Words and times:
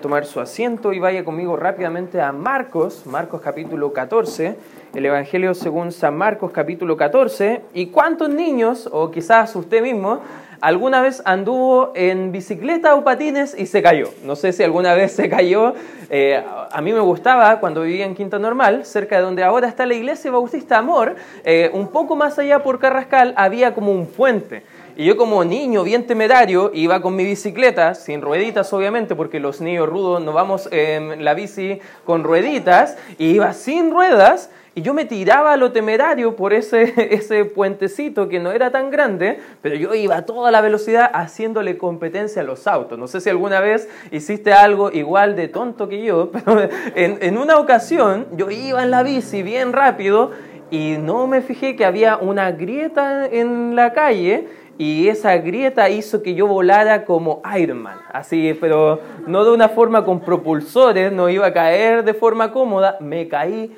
tomar 0.00 0.26
su 0.26 0.40
asiento 0.40 0.92
y 0.92 0.98
vaya 0.98 1.24
conmigo 1.24 1.56
rápidamente 1.56 2.20
a 2.20 2.32
Marcos, 2.32 3.06
Marcos 3.06 3.40
capítulo 3.40 3.92
14, 3.92 4.56
el 4.94 5.06
Evangelio 5.06 5.54
según 5.54 5.92
San 5.92 6.16
Marcos 6.16 6.52
capítulo 6.52 6.96
14. 6.96 7.62
¿Y 7.74 7.86
cuántos 7.86 8.30
niños, 8.30 8.88
o 8.90 9.10
quizás 9.10 9.54
usted 9.56 9.82
mismo, 9.82 10.20
alguna 10.60 11.02
vez 11.02 11.22
anduvo 11.24 11.92
en 11.94 12.32
bicicleta 12.32 12.94
o 12.94 13.04
patines 13.04 13.54
y 13.58 13.66
se 13.66 13.82
cayó? 13.82 14.08
No 14.24 14.36
sé 14.36 14.52
si 14.52 14.62
alguna 14.62 14.94
vez 14.94 15.12
se 15.12 15.28
cayó. 15.28 15.74
Eh, 16.10 16.42
a 16.70 16.80
mí 16.80 16.92
me 16.92 17.00
gustaba 17.00 17.60
cuando 17.60 17.82
vivía 17.82 18.06
en 18.06 18.14
Quinta 18.14 18.38
Normal, 18.38 18.84
cerca 18.84 19.16
de 19.16 19.22
donde 19.22 19.44
ahora 19.44 19.68
está 19.68 19.86
la 19.86 19.94
iglesia 19.94 20.30
Bautista 20.30 20.78
Amor, 20.78 21.16
eh, 21.44 21.70
un 21.72 21.88
poco 21.88 22.16
más 22.16 22.38
allá 22.38 22.62
por 22.62 22.78
Carrascal 22.78 23.34
había 23.36 23.74
como 23.74 23.92
un 23.92 24.06
puente. 24.06 24.62
Y 24.98 25.04
yo 25.04 25.16
como 25.16 25.44
niño 25.44 25.84
bien 25.84 26.08
temerario 26.08 26.72
iba 26.74 27.00
con 27.00 27.14
mi 27.14 27.24
bicicleta, 27.24 27.94
sin 27.94 28.20
rueditas 28.20 28.72
obviamente, 28.72 29.14
porque 29.14 29.38
los 29.38 29.60
niños 29.60 29.88
rudos 29.88 30.20
no 30.20 30.32
vamos 30.32 30.68
en 30.72 31.24
la 31.24 31.34
bici 31.34 31.78
con 32.04 32.24
rueditas, 32.24 32.98
y 33.16 33.26
iba 33.26 33.52
sin 33.52 33.92
ruedas, 33.92 34.50
y 34.74 34.82
yo 34.82 34.94
me 34.94 35.04
tiraba 35.04 35.52
a 35.52 35.56
lo 35.56 35.70
temerario 35.70 36.34
por 36.34 36.52
ese, 36.52 36.94
ese 37.14 37.44
puentecito 37.44 38.28
que 38.28 38.40
no 38.40 38.50
era 38.50 38.72
tan 38.72 38.90
grande, 38.90 39.38
pero 39.62 39.76
yo 39.76 39.94
iba 39.94 40.16
a 40.16 40.26
toda 40.26 40.50
la 40.50 40.60
velocidad 40.62 41.08
haciéndole 41.14 41.78
competencia 41.78 42.42
a 42.42 42.44
los 42.44 42.66
autos. 42.66 42.98
No 42.98 43.06
sé 43.06 43.20
si 43.20 43.30
alguna 43.30 43.60
vez 43.60 43.88
hiciste 44.10 44.52
algo 44.52 44.90
igual 44.90 45.36
de 45.36 45.46
tonto 45.46 45.88
que 45.88 46.02
yo, 46.02 46.32
pero 46.32 46.60
en, 46.96 47.18
en 47.20 47.38
una 47.38 47.58
ocasión 47.58 48.26
yo 48.32 48.50
iba 48.50 48.82
en 48.82 48.90
la 48.90 49.04
bici 49.04 49.44
bien 49.44 49.72
rápido 49.72 50.32
y 50.72 50.96
no 50.98 51.28
me 51.28 51.40
fijé 51.40 51.76
que 51.76 51.84
había 51.84 52.16
una 52.16 52.50
grieta 52.50 53.26
en 53.26 53.76
la 53.76 53.92
calle 53.92 54.48
y 54.78 55.08
esa 55.08 55.36
grieta 55.38 55.90
hizo 55.90 56.22
que 56.22 56.34
yo 56.34 56.46
volara 56.46 57.04
como 57.04 57.42
Iron 57.58 57.82
Man, 57.82 57.98
así, 58.12 58.56
pero 58.60 59.00
no 59.26 59.44
de 59.44 59.50
una 59.50 59.68
forma 59.68 60.04
con 60.04 60.20
propulsores, 60.20 61.12
no 61.12 61.28
iba 61.28 61.46
a 61.46 61.52
caer 61.52 62.04
de 62.04 62.14
forma 62.14 62.52
cómoda, 62.52 62.96
me 63.00 63.26
caí 63.26 63.76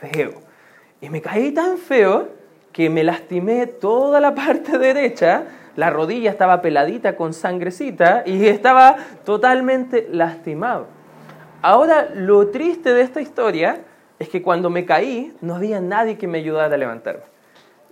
feo. 0.00 0.40
Y 1.02 1.10
me 1.10 1.20
caí 1.20 1.52
tan 1.52 1.76
feo 1.76 2.28
que 2.72 2.88
me 2.88 3.04
lastimé 3.04 3.66
toda 3.66 4.20
la 4.20 4.34
parte 4.34 4.78
derecha, 4.78 5.44
la 5.76 5.90
rodilla 5.90 6.30
estaba 6.30 6.62
peladita 6.62 7.14
con 7.14 7.34
sangrecita 7.34 8.22
y 8.24 8.46
estaba 8.48 8.96
totalmente 9.24 10.08
lastimado. 10.10 10.86
Ahora, 11.60 12.08
lo 12.14 12.48
triste 12.48 12.94
de 12.94 13.02
esta 13.02 13.20
historia 13.20 13.82
es 14.18 14.30
que 14.30 14.40
cuando 14.40 14.70
me 14.70 14.86
caí 14.86 15.36
no 15.42 15.56
había 15.56 15.80
nadie 15.80 16.16
que 16.16 16.26
me 16.26 16.38
ayudara 16.38 16.74
a 16.74 16.78
levantarme. 16.78 17.37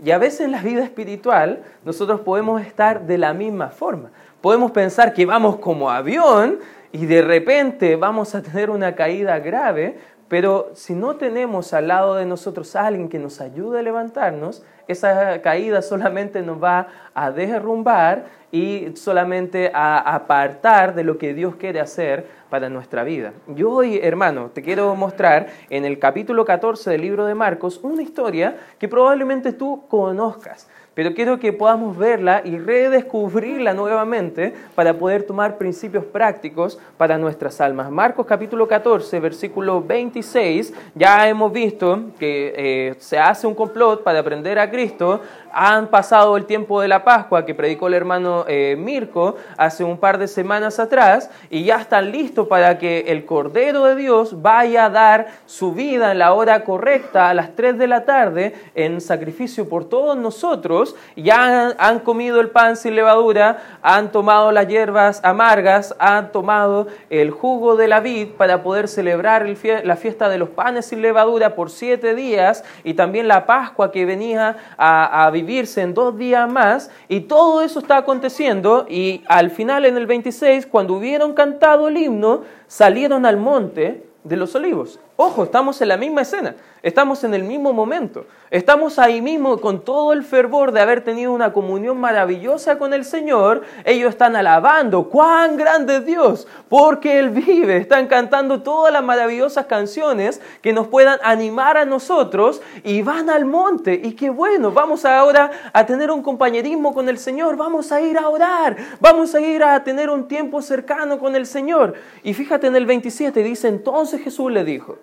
Y 0.05 0.11
a 0.11 0.19
veces 0.19 0.41
en 0.41 0.52
la 0.52 0.61
vida 0.61 0.84
espiritual 0.84 1.62
nosotros 1.84 2.20
podemos 2.20 2.61
estar 2.61 3.06
de 3.06 3.19
la 3.19 3.33
misma 3.33 3.69
forma. 3.69 4.11
Podemos 4.41 4.70
pensar 4.70 5.14
que 5.14 5.25
vamos 5.27 5.56
como 5.56 5.91
avión 5.91 6.58
y 6.92 7.06
de 7.06 7.22
repente 7.22 7.97
vamos 7.97 8.34
a 8.34 8.42
tener 8.42 8.70
una 8.70 8.94
caída 8.94 9.38
grave, 9.38 9.98
pero 10.28 10.70
si 10.74 10.94
no 10.94 11.16
tenemos 11.16 11.72
al 11.72 11.88
lado 11.88 12.16
de 12.16 12.27
nosotros 12.27 12.74
a 12.74 12.86
alguien 12.86 13.08
que 13.08 13.19
nos 13.19 13.41
ayude 13.41 13.78
a 13.78 13.82
levantarnos, 13.82 14.64
esa 14.88 15.41
caída 15.42 15.82
solamente 15.82 16.42
nos 16.42 16.62
va 16.62 16.88
a 17.14 17.30
derrumbar 17.30 18.27
y 18.52 18.92
solamente 18.94 19.70
a 19.74 19.98
apartar 19.98 20.94
de 20.94 21.04
lo 21.04 21.19
que 21.19 21.34
Dios 21.34 21.56
quiere 21.56 21.80
hacer 21.80 22.27
para 22.50 22.69
nuestra 22.69 23.04
vida. 23.04 23.32
Yo 23.48 23.70
hoy, 23.70 23.98
hermano, 24.02 24.50
te 24.52 24.62
quiero 24.62 24.94
mostrar 24.94 25.48
en 25.70 25.84
el 25.84 25.98
capítulo 25.98 26.44
14 26.44 26.91
del 26.91 27.02
libro 27.02 27.27
de 27.27 27.34
Marcos 27.34 27.80
una 27.82 28.02
historia 28.02 28.56
que 28.78 28.88
probablemente 28.88 29.52
tú 29.52 29.86
conozcas 29.88 30.69
pero 30.97 31.12
quiero 31.12 31.39
que 31.39 31.52
podamos 31.52 31.98
verla 31.98 32.41
y 32.42 32.56
redescubrirla 32.56 33.75
nuevamente 33.75 34.55
para 34.75 34.94
poder 34.94 35.25
tomar 35.25 35.58
principios 35.58 36.06
prácticos 36.06 36.78
para 36.97 37.19
nuestras 37.19 37.61
almas. 37.61 37.91
Marcos 37.91 38.25
capítulo 38.25 38.66
14, 38.66 39.20
versículo 39.20 39.83
26, 39.83 40.72
ya 40.94 41.28
hemos 41.28 41.53
visto 41.53 42.00
que 42.19 42.55
eh, 42.56 42.94
se 42.98 43.19
hace 43.19 43.47
un 43.47 43.55
complot 43.55 44.05
para 44.05 44.20
aprender 44.20 44.58
a 44.58 44.70
Cristo, 44.70 45.20
han 45.58 45.88
pasado 45.88 46.37
el 46.37 46.44
tiempo 46.44 46.82
de 46.82 46.88
la 46.88 47.03
Pascua 47.03 47.47
que 47.47 47.54
predicó 47.54 47.88
el 47.88 47.94
hermano 47.94 48.44
eh, 48.47 48.76
Mirko 48.78 49.37
hace 49.56 49.84
un 49.84 49.97
par 49.97 50.19
de 50.19 50.28
semanas 50.28 50.78
atrás 50.78 51.31
y 51.48 51.65
ya 51.65 51.76
están 51.76 52.10
listos 52.10 52.47
para 52.47 52.76
que 52.76 53.06
el 53.09 53.25
Cordero 53.25 53.84
de 53.84 53.97
Dios 53.97 54.42
vaya 54.42 54.84
a 54.84 54.91
dar 54.91 55.28
su 55.47 55.72
vida 55.72 56.12
en 56.12 56.19
la 56.19 56.34
hora 56.34 56.62
correcta 56.62 57.31
a 57.31 57.34
las 57.34 57.56
3 57.56 57.78
de 57.78 57.87
la 57.87 58.04
tarde 58.04 58.54
en 58.75 59.00
sacrificio 59.00 59.66
por 59.66 59.87
todos 59.87 60.15
nosotros. 60.19 60.85
Ya 61.16 61.74
han, 61.78 62.00
comido 62.00 62.41
el 62.41 62.50
pan 62.50 62.76
sin 62.76 62.94
levadura, 62.94 63.62
han 63.80 64.12
tomado 64.12 64.52
las 64.52 64.69
hierbas 64.69 65.20
amargas, 65.24 65.94
han 65.98 66.32
tomado 66.32 66.88
el 67.08 67.30
jugo 67.30 67.76
de 67.76 67.88
la 67.88 68.00
vid 68.00 68.28
para 68.36 68.62
poder 68.62 68.88
celebrar 68.88 69.47
la 69.84 69.97
fiesta 69.97 70.28
de 70.28 70.38
los 70.38 70.50
panes 70.50 70.86
sin 70.86 71.00
levadura 71.00 71.54
por 71.54 71.70
siete 71.70 72.14
días 72.14 72.62
y 72.84 72.94
también 72.94 73.26
la 73.28 73.47
Pascua 73.47 73.91
que 73.91 74.04
venía 74.04 74.56
a, 74.76 75.24
a 75.24 75.30
vivir 75.30 75.47
vivirse 75.47 75.80
en 75.80 75.94
dos 75.94 76.19
días 76.19 76.50
más 76.50 76.91
y 77.08 77.20
todo 77.20 77.62
eso 77.62 77.78
está 77.78 77.98
aconteciendo 77.98 78.86
y 78.88 79.22
al 79.28 79.50
final 79.50 79.84
en 79.84 79.97
el 79.97 80.06
26, 80.06 80.66
cuando 80.66 80.94
hubieron 80.94 81.34
cantado 81.34 81.88
el 81.88 81.97
himno, 81.97 82.42
salieron 82.66 83.24
al 83.24 83.36
monte 83.36 84.04
de 84.24 84.36
los 84.36 84.54
olivos. 84.56 84.98
Ojo, 85.19 85.44
estamos 85.44 85.81
en 85.81 85.88
la 85.88 85.97
misma 85.97 86.21
escena, 86.21 86.56
estamos 86.82 87.25
en 87.25 87.32
el 87.32 87.43
mismo 87.43 87.72
momento, 87.72 88.27
estamos 88.50 88.99
ahí 88.99 89.22
mismo 89.22 89.59
con 89.62 89.82
todo 89.82 90.12
el 90.12 90.22
fervor 90.22 90.72
de 90.72 90.82
haber 90.82 91.03
tenido 91.03 91.32
una 91.32 91.54
comunión 91.54 91.97
maravillosa 91.99 92.77
con 92.77 92.93
el 92.93 93.03
Señor. 93.03 93.62
Ellos 93.87 94.10
están 94.10 94.37
alabando, 94.37 95.09
cuán 95.09 95.56
grande 95.56 95.97
es 95.97 96.04
Dios, 96.04 96.47
porque 96.69 97.19
Él 97.19 97.31
vive. 97.31 97.78
Están 97.78 98.09
cantando 98.09 98.62
todas 98.62 98.93
las 98.93 99.03
maravillosas 99.03 99.65
canciones 99.65 100.43
que 100.60 100.75
nos 100.75 100.87
puedan 100.87 101.19
animar 101.22 101.78
a 101.78 101.87
nosotros 101.87 102.60
y 102.84 103.00
van 103.00 103.31
al 103.31 103.47
monte. 103.47 103.98
Y 104.04 104.12
qué 104.12 104.28
bueno, 104.28 104.71
vamos 104.71 105.06
ahora 105.06 105.50
a 105.72 105.87
tener 105.87 106.10
un 106.10 106.21
compañerismo 106.22 106.93
con 106.93 107.09
el 107.09 107.16
Señor, 107.16 107.56
vamos 107.56 107.91
a 107.91 108.03
ir 108.03 108.19
a 108.19 108.28
orar, 108.28 108.77
vamos 109.00 109.34
a 109.34 109.41
ir 109.41 109.65
a 109.65 109.83
tener 109.83 110.10
un 110.10 110.28
tiempo 110.28 110.60
cercano 110.60 111.19
con 111.19 111.34
el 111.37 111.47
Señor. 111.47 111.94
Y 112.22 112.34
fíjate 112.34 112.66
en 112.66 112.77
el 112.77 112.84
27, 112.84 113.43
dice, 113.43 113.69
entonces 113.69 114.21
Jesús 114.21 114.53
le 114.53 114.62
dijo, 114.62 114.98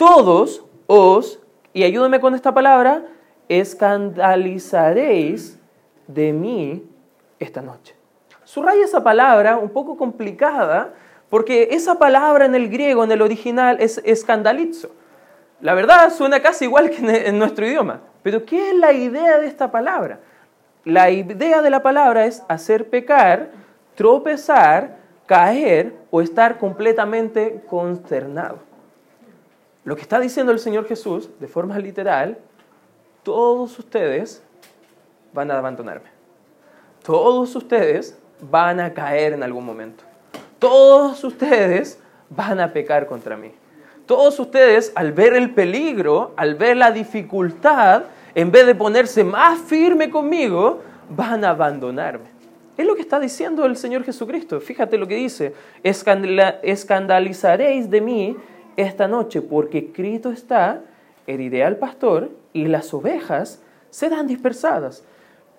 todos 0.00 0.64
os, 0.86 1.40
y 1.74 1.84
ayúdame 1.84 2.20
con 2.20 2.34
esta 2.34 2.54
palabra, 2.54 3.04
escandalizaréis 3.50 5.60
de 6.06 6.32
mí 6.32 6.90
esta 7.38 7.60
noche. 7.60 7.94
Subraya 8.44 8.82
esa 8.82 9.04
palabra 9.04 9.58
un 9.58 9.68
poco 9.68 9.98
complicada, 9.98 10.94
porque 11.28 11.68
esa 11.72 11.98
palabra 11.98 12.46
en 12.46 12.54
el 12.54 12.70
griego, 12.70 13.04
en 13.04 13.12
el 13.12 13.20
original, 13.20 13.76
es 13.78 14.00
escandalizo. 14.06 14.88
La 15.60 15.74
verdad 15.74 16.10
suena 16.10 16.40
casi 16.40 16.64
igual 16.64 16.88
que 16.88 17.28
en 17.28 17.38
nuestro 17.38 17.66
idioma. 17.66 18.00
Pero 18.22 18.46
¿qué 18.46 18.70
es 18.70 18.76
la 18.76 18.94
idea 18.94 19.38
de 19.38 19.48
esta 19.48 19.70
palabra? 19.70 20.20
La 20.86 21.10
idea 21.10 21.60
de 21.60 21.68
la 21.68 21.82
palabra 21.82 22.24
es 22.24 22.42
hacer 22.48 22.88
pecar, 22.88 23.50
tropezar, 23.96 24.96
caer 25.26 25.94
o 26.10 26.22
estar 26.22 26.56
completamente 26.56 27.62
consternado. 27.68 28.69
Lo 29.84 29.96
que 29.96 30.02
está 30.02 30.20
diciendo 30.20 30.52
el 30.52 30.58
Señor 30.58 30.86
Jesús, 30.86 31.30
de 31.40 31.48
forma 31.48 31.78
literal, 31.78 32.36
todos 33.22 33.78
ustedes 33.78 34.42
van 35.32 35.50
a 35.50 35.58
abandonarme. 35.58 36.10
Todos 37.02 37.56
ustedes 37.56 38.18
van 38.50 38.80
a 38.80 38.92
caer 38.92 39.32
en 39.32 39.42
algún 39.42 39.64
momento. 39.64 40.04
Todos 40.58 41.24
ustedes 41.24 41.98
van 42.28 42.60
a 42.60 42.70
pecar 42.72 43.06
contra 43.06 43.36
mí. 43.36 43.52
Todos 44.06 44.38
ustedes, 44.40 44.92
al 44.94 45.12
ver 45.12 45.34
el 45.34 45.54
peligro, 45.54 46.32
al 46.36 46.56
ver 46.56 46.76
la 46.76 46.90
dificultad, 46.90 48.04
en 48.34 48.50
vez 48.50 48.66
de 48.66 48.74
ponerse 48.74 49.24
más 49.24 49.60
firme 49.60 50.10
conmigo, 50.10 50.80
van 51.08 51.44
a 51.44 51.50
abandonarme. 51.50 52.28
Es 52.76 52.86
lo 52.86 52.94
que 52.94 53.02
está 53.02 53.18
diciendo 53.20 53.66
el 53.66 53.76
Señor 53.76 54.04
Jesucristo. 54.04 54.60
Fíjate 54.60 54.98
lo 54.98 55.06
que 55.06 55.16
dice. 55.16 55.54
Escandalizaréis 55.82 57.90
de 57.90 58.00
mí 58.00 58.36
esta 58.82 59.08
noche, 59.08 59.42
porque 59.42 59.92
Cristo 59.92 60.30
está, 60.30 60.82
heriré 61.26 61.64
al 61.64 61.76
pastor 61.76 62.30
y 62.52 62.66
las 62.66 62.92
ovejas 62.94 63.62
serán 63.90 64.26
dispersadas. 64.26 65.04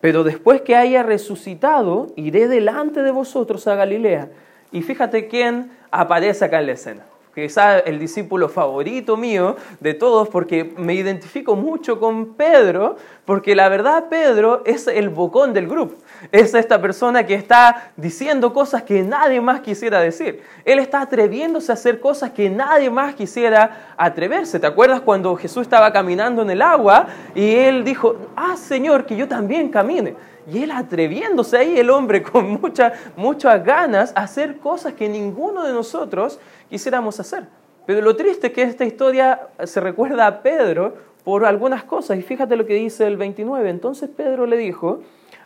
Pero 0.02 0.24
después 0.24 0.62
que 0.62 0.76
haya 0.76 1.04
resucitado, 1.04 2.12
iré 2.16 2.48
delante 2.48 3.04
de 3.04 3.12
vosotros 3.12 3.68
a 3.68 3.76
Galilea. 3.76 4.30
Y 4.72 4.82
fíjate 4.82 5.28
quién 5.28 5.72
aparece 5.92 6.46
acá 6.46 6.60
en 6.60 6.66
la 6.66 6.72
escena. 6.74 7.04
Quizá 7.34 7.80
el 7.80 8.00
discípulo 8.00 8.50
favorito 8.50 9.16
mío 9.16 9.56
de 9.80 9.94
todos, 9.94 10.30
porque 10.30 10.74
me 10.78 10.94
identifico 10.94 11.56
mucho 11.56 12.00
con 12.00 12.34
Pedro, 12.34 12.98
porque 13.26 13.56
la 13.56 13.70
verdad 13.70 14.10
Pedro 14.10 14.64
es 14.66 14.88
el 14.88 15.10
bocón 15.10 15.54
del 15.54 15.68
grupo 15.68 15.96
es 16.32 16.54
esta 16.54 16.82
persona 16.82 17.26
que 17.26 17.34
está 17.34 17.92
diciendo 17.98 18.54
cosas 18.54 18.84
que 18.84 19.02
nadie 19.02 19.42
más 19.42 19.62
quisiera 19.62 20.00
decir. 20.00 20.42
Él 20.66 20.80
está 20.80 21.02
atreviéndose 21.02 21.72
a 21.72 21.74
hacer 21.74 22.00
cosas 22.00 22.32
que 22.32 22.50
nadie 22.50 22.90
más 22.90 23.16
quisiera 23.16 23.94
atreverse. 23.98 24.60
¿Te 24.60 24.68
acuerdas 24.68 25.02
cuando 25.02 25.36
Jesús 25.36 25.64
estaba 25.64 25.92
caminando 25.92 26.42
en 26.42 26.52
el 26.52 26.62
agua 26.62 27.08
y 27.34 27.56
él 27.56 27.84
dijo, 27.84 28.16
ah 28.36 28.56
Señor, 28.56 29.06
que 29.06 29.16
yo 29.16 29.28
también 29.28 29.70
camine? 29.70 30.16
Y 30.52 30.64
él 30.64 30.72
atreviéndose 30.72 31.58
ahí, 31.58 31.80
el 31.80 31.90
hombre 31.90 32.22
con 32.24 32.50
mucha, 32.62 32.94
muchas 33.16 33.64
ganas, 33.64 34.12
a 34.16 34.24
hacer 34.24 34.58
cosas 34.58 34.94
que 34.94 35.08
ninguno 35.08 35.64
de 35.64 35.74
nosotros 35.74 36.40
quisiéramos 36.72 37.20
hacer. 37.20 37.46
Pero 37.86 38.02
lo 38.02 38.16
triste 38.16 38.48
es 38.48 38.54
que 38.54 38.64
esta 38.64 38.86
historia 38.86 39.50
se 39.64 39.80
recuerda 39.80 40.26
a 40.26 40.42
Pedro 40.42 40.96
por 41.24 41.46
algunas 41.46 41.84
cosas. 41.84 42.18
Y 42.18 42.24
fíjate 42.24 42.56
lo 42.56 42.66
que 42.66 42.74
dice 42.74 43.06
el 43.06 43.18
29. 43.18 43.70
Entonces 43.70 44.10
Pedro 44.10 44.48
le 44.48 44.58
dijo, 44.58 45.02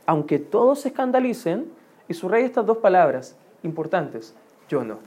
aunque 0.06 0.39
todos 0.39 0.81
se 0.81 0.89
escandalicen, 0.89 1.69
y 2.07 2.13
subraya 2.13 2.45
estas 2.45 2.66
dos 2.66 2.77
palabras 2.77 3.36
importantes, 3.63 4.36
yo 4.69 4.83
no. 4.83 5.00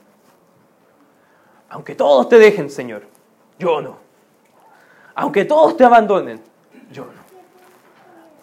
Aunque 1.71 1.95
todos 1.95 2.29
te 2.29 2.39
dejen, 2.39 2.71
Señor, 2.71 3.03
yo 3.59 3.81
no. 3.81 3.97
Aunque 5.15 5.45
todos 5.45 5.77
te 5.77 5.85
abandonen, 5.85 6.41
yo 6.91 7.05
no. 7.05 7.29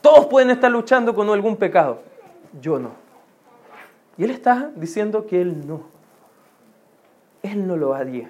Todos 0.01 0.27
pueden 0.27 0.51
estar 0.51 0.71
luchando 0.71 1.13
con 1.13 1.29
algún 1.29 1.57
pecado, 1.57 2.01
yo 2.61 2.79
no. 2.79 2.91
Y 4.17 4.23
él 4.23 4.31
está 4.31 4.71
diciendo 4.75 5.25
que 5.25 5.41
él 5.41 5.67
no. 5.67 5.94
Él 7.45 7.67
no 7.67 7.77
lo 7.77 7.93
haría. 7.93 8.29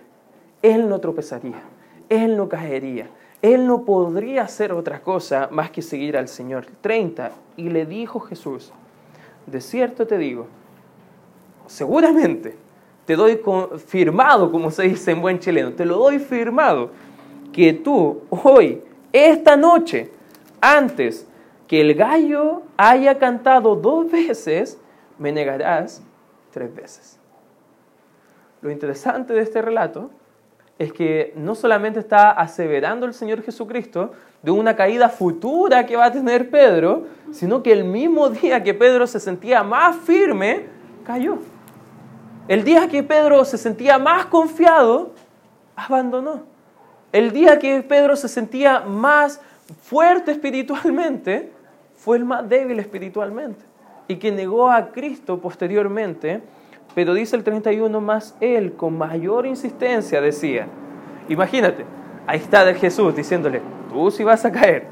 Él 0.62 0.90
no 0.90 1.00
tropezaría. 1.00 1.62
Él 2.10 2.36
no 2.36 2.50
caería. 2.50 3.08
Él 3.42 3.66
no 3.66 3.84
podría 3.86 4.44
hacer 4.44 4.74
otra 4.74 5.02
cosa 5.02 5.48
más 5.52 5.72
que 5.72 5.82
seguir 5.82 6.18
al 6.18 6.28
Señor. 6.28 6.66
30. 6.82 7.32
Y 7.56 7.70
le 7.70 7.86
dijo 7.86 8.20
Jesús, 8.20 8.74
de 9.46 9.62
cierto 9.62 10.06
te 10.06 10.18
digo, 10.18 10.48
seguramente 11.68 12.56
te 13.06 13.16
doy 13.16 13.40
firmado, 13.86 14.52
como 14.52 14.72
se 14.72 14.84
dice 14.84 15.12
en 15.12 15.22
buen 15.22 15.40
chileno, 15.40 15.74
te 15.74 15.86
lo 15.86 15.98
doy 15.98 16.20
firmado, 16.20 16.90
que 17.54 17.72
tú 17.72 18.24
hoy, 18.30 18.82
esta 19.14 19.56
noche, 19.56 20.12
antes 20.60 21.28
que 21.68 21.82
el 21.82 21.94
gallo 21.94 22.64
haya 22.76 23.18
cantado 23.18 23.76
dos 23.76 24.12
veces, 24.12 24.80
me 25.20 25.32
negarás 25.32 26.04
tres 26.52 26.74
veces. 26.76 27.20
Lo 28.62 28.72
interesante 28.72 29.34
de 29.34 29.42
este 29.42 29.62
relato 29.62 30.10
es 30.78 30.92
que 30.92 31.34
no 31.36 31.56
solamente 31.56 32.00
está 32.00 32.32
aseverando 32.32 33.06
el 33.06 33.14
Señor 33.14 33.42
Jesucristo 33.42 34.12
de 34.42 34.52
una 34.52 34.76
caída 34.76 35.10
futura 35.10 35.86
que 35.86 35.96
va 35.96 36.06
a 36.06 36.12
tener 36.12 36.50
Pedro, 36.50 37.06
sino 37.32 37.64
que 37.64 37.72
el 37.72 37.86
mismo 37.86 38.30
día 38.30 38.62
que 38.62 38.74
Pedro 38.74 39.08
se 39.08 39.20
sentía 39.20 39.64
más 39.64 39.96
firme, 39.96 40.66
cayó. 41.06 41.40
El 42.48 42.64
día 42.64 42.88
que 42.88 43.02
Pedro 43.02 43.44
se 43.46 43.58
sentía 43.58 43.98
más 43.98 44.28
confiado, 44.28 45.14
abandonó. 45.76 46.44
El 47.12 47.32
día 47.32 47.58
que 47.58 47.82
Pedro 47.82 48.16
se 48.16 48.28
sentía 48.28 48.82
más 48.82 49.42
fuerte 49.82 50.32
espiritualmente, 50.32 51.52
fue 51.96 52.18
el 52.18 52.26
más 52.26 52.48
débil 52.48 52.80
espiritualmente. 52.80 53.64
Y 54.08 54.18
que 54.18 54.32
negó 54.32 54.70
a 54.70 54.92
Cristo 54.92 55.40
posteriormente, 55.40 56.44
pero 56.96 57.14
dice 57.14 57.36
el 57.36 57.44
31 57.44 58.02
más 58.02 58.36
él 58.40 58.74
con 58.74 58.98
mayor 58.98 59.46
insistencia 59.46 60.22
decía, 60.22 60.68
imagínate, 61.30 61.86
ahí 62.26 62.40
está 62.40 62.74
Jesús 62.74 63.16
diciéndole, 63.16 63.62
tú 63.92 64.10
sí 64.10 64.24
vas 64.24 64.46
a 64.46 64.52
caer, 64.52 64.88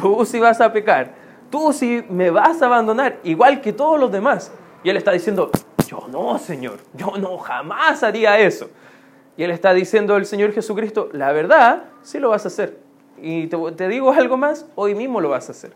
tú 0.00 0.24
sí 0.26 0.40
vas 0.40 0.60
a 0.60 0.72
pecar, 0.72 1.14
tú 1.50 1.72
sí 1.72 2.04
me 2.10 2.30
vas 2.30 2.60
a 2.60 2.66
abandonar, 2.66 3.20
igual 3.22 3.60
que 3.60 3.72
todos 3.72 3.98
los 3.98 4.10
demás. 4.10 4.52
Y 4.82 4.90
él 4.90 4.96
está 4.96 5.12
diciendo, 5.12 5.50
yo 5.86 6.06
no, 6.10 6.38
Señor, 6.38 6.78
yo 6.92 7.12
no, 7.18 7.38
jamás 7.38 8.02
haría 8.02 8.38
eso. 8.38 8.68
Y 9.36 9.44
él 9.44 9.50
está 9.50 9.72
diciendo 9.72 10.16
el 10.16 10.26
Señor 10.26 10.52
Jesucristo, 10.52 11.08
la 11.12 11.32
verdad, 11.32 11.84
sí 12.02 12.18
lo 12.18 12.30
vas 12.30 12.44
a 12.44 12.48
hacer. 12.48 12.78
Y 13.20 13.46
te, 13.46 13.88
digo 13.88 14.12
algo 14.12 14.36
más, 14.36 14.66
hoy 14.74 14.94
mismo 14.94 15.20
lo 15.20 15.30
vas 15.30 15.48
a 15.48 15.52
hacer. 15.52 15.72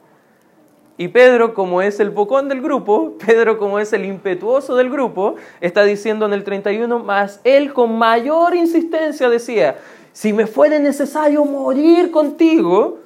Y 1.01 1.09
Pedro, 1.09 1.55
como 1.55 1.81
es 1.81 2.01
el 2.01 2.11
bocón 2.11 2.49
del 2.49 2.61
grupo, 2.61 3.15
Pedro, 3.27 3.57
como 3.57 3.79
es 3.79 3.93
el 3.93 4.05
impetuoso 4.05 4.75
del 4.75 4.91
grupo, 4.91 5.37
está 5.61 5.85
diciendo 5.85 6.27
en 6.27 6.33
el 6.33 6.43
31, 6.45 6.99
más 6.99 7.41
él 7.45 7.73
con 7.73 7.97
mayor 7.97 8.55
insistencia 8.57 9.31
decía, 9.31 9.79
si 10.13 10.33
me 10.33 10.49
fuere 10.49 10.81
necesario 10.81 11.45
morir 11.45 12.11
contigo, 12.11 12.99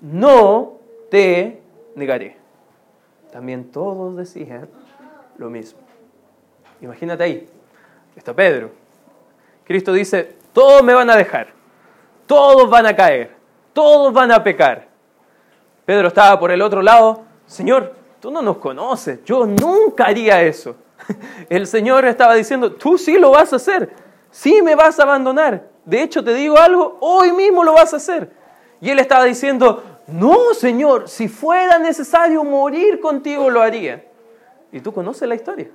no 0.00 0.72
te 1.10 1.62
negaré. 1.94 2.36
También 3.30 3.70
todos 3.70 4.16
decían 4.16 4.68
lo 5.36 5.48
mismo. 5.48 5.78
Imagínate 6.80 7.22
ahí, 7.22 7.48
está 8.16 8.34
Pedro. 8.34 8.70
Cristo 9.64 9.92
dice, 9.92 10.34
todos 10.52 10.82
me 10.82 10.94
van 10.94 11.08
a 11.08 11.16
dejar, 11.16 11.52
todos 12.26 12.68
van 12.68 12.86
a 12.86 12.96
caer, 12.96 13.36
todos 13.72 14.12
van 14.12 14.32
a 14.32 14.42
pecar. 14.42 14.88
Pedro 15.84 16.08
estaba 16.08 16.40
por 16.40 16.50
el 16.50 16.62
otro 16.62 16.82
lado, 16.82 17.27
Señor, 17.48 17.94
tú 18.20 18.30
no 18.30 18.42
nos 18.42 18.58
conoces, 18.58 19.24
yo 19.24 19.46
nunca 19.46 20.04
haría 20.04 20.42
eso. 20.42 20.76
El 21.48 21.66
Señor 21.66 22.04
estaba 22.04 22.34
diciendo, 22.34 22.72
tú 22.72 22.98
sí 22.98 23.18
lo 23.18 23.30
vas 23.30 23.52
a 23.52 23.56
hacer, 23.56 23.90
sí 24.30 24.62
me 24.62 24.74
vas 24.74 25.00
a 25.00 25.04
abandonar. 25.04 25.68
De 25.84 26.02
hecho, 26.02 26.22
te 26.22 26.34
digo 26.34 26.58
algo, 26.58 26.98
hoy 27.00 27.32
mismo 27.32 27.64
lo 27.64 27.72
vas 27.72 27.94
a 27.94 27.96
hacer. 27.96 28.30
Y 28.80 28.90
él 28.90 28.98
estaba 28.98 29.24
diciendo, 29.24 29.82
no, 30.06 30.52
Señor, 30.52 31.08
si 31.08 31.26
fuera 31.26 31.78
necesario 31.78 32.44
morir 32.44 33.00
contigo, 33.00 33.48
lo 33.48 33.62
haría. 33.62 34.04
Y 34.70 34.80
tú 34.80 34.92
conoces 34.92 35.26
la 35.26 35.34
historia. 35.34 35.68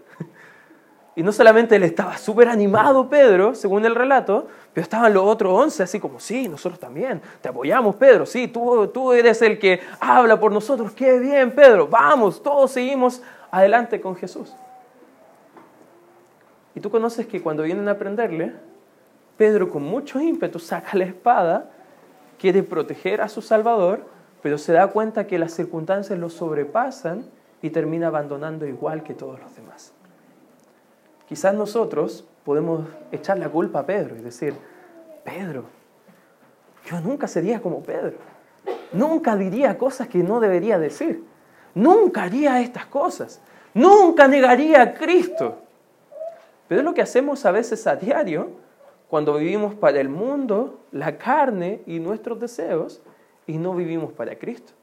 Y 1.16 1.22
no 1.22 1.32
solamente 1.32 1.76
él 1.76 1.84
estaba 1.84 2.18
súper 2.18 2.50
animado, 2.50 3.08
Pedro, 3.08 3.54
según 3.54 3.86
el 3.86 3.94
relato, 3.94 4.48
pero 4.74 4.84
estaban 4.84 5.14
los 5.14 5.24
otros 5.24 5.54
once 5.54 5.84
así 5.84 6.00
como, 6.00 6.20
sí, 6.20 6.48
nosotros 6.48 6.80
también, 6.80 7.22
te 7.40 7.50
apoyamos, 7.50 7.96
Pedro, 7.96 8.26
sí, 8.26 8.48
tú, 8.48 8.88
tú 8.88 9.14
eres 9.14 9.42
el 9.44 9.60
que 9.60 9.80
habla 10.00 10.40
por 10.40 10.52
nosotros, 10.52 10.92
qué 10.94 11.20
bien, 11.20 11.52
Pedro, 11.52 11.88
vamos, 11.88 12.42
todos 12.42 12.72
seguimos 12.72 13.22
adelante 13.52 14.02
con 14.02 14.16
Jesús. 14.16 14.52
Y 16.74 16.80
tú 16.80 16.90
conoces 16.90 17.28
que 17.28 17.44
cuando 17.44 17.62
vienen 17.62 17.88
a 17.88 17.98
prenderle, 18.00 18.54
Pedro 19.38 19.70
con 19.70 19.84
mucho 19.84 20.20
ímpetu 20.20 20.58
saca 20.58 20.98
la 20.98 21.04
espada, 21.04 21.70
quiere 22.40 22.64
proteger 22.64 23.22
a 23.22 23.30
su 23.30 23.44
Salvador, 23.44 24.08
pero 24.42 24.58
se 24.58 24.74
da 24.74 24.88
cuenta 24.88 25.28
que 25.28 25.38
las 25.38 25.54
circunstancias 25.54 26.18
lo 26.18 26.32
sobrepasan 26.32 27.26
y 27.62 27.70
termina 27.70 28.08
abandonando 28.08 28.66
igual 28.66 29.04
que 29.04 29.14
todos 29.14 29.40
los 29.40 29.56
demás. 29.56 29.94
Quizás 31.34 31.56
nosotros 31.56 32.24
podemos 32.46 32.86
echar 33.12 33.40
la 33.40 33.50
culpa 33.50 33.80
a 33.80 33.86
Pedro 33.88 34.16
y 34.16 34.22
decir, 34.22 34.54
Pedro, 35.24 35.64
yo 36.86 37.02
nunca 37.02 37.28
sería 37.28 37.60
como 37.60 37.82
Pedro. 37.82 38.18
Nunca 38.92 39.36
diría 39.36 39.76
cosas 39.76 40.08
que 40.08 40.20
no 40.20 40.40
debería 40.40 40.78
decir. 40.78 41.24
Nunca 41.74 42.22
haría 42.22 42.62
estas 42.62 42.86
cosas. 42.86 43.42
Nunca 43.74 44.28
negaría 44.28 44.84
a 44.84 44.94
Cristo. 44.94 45.58
Pero 46.68 46.82
es 46.82 46.86
lo 46.86 46.94
que 46.94 47.02
hacemos 47.02 47.44
a 47.48 47.52
veces 47.52 47.88
a 47.88 47.96
diario 47.96 48.52
cuando 49.10 49.34
vivimos 49.34 49.74
para 49.74 50.00
el 50.00 50.10
mundo, 50.10 50.82
la 50.92 51.18
carne 51.18 51.82
y 51.88 51.98
nuestros 51.98 52.40
deseos 52.40 53.02
y 53.48 53.58
no 53.58 53.74
vivimos 53.74 54.12
para 54.12 54.38
Cristo. 54.38 54.74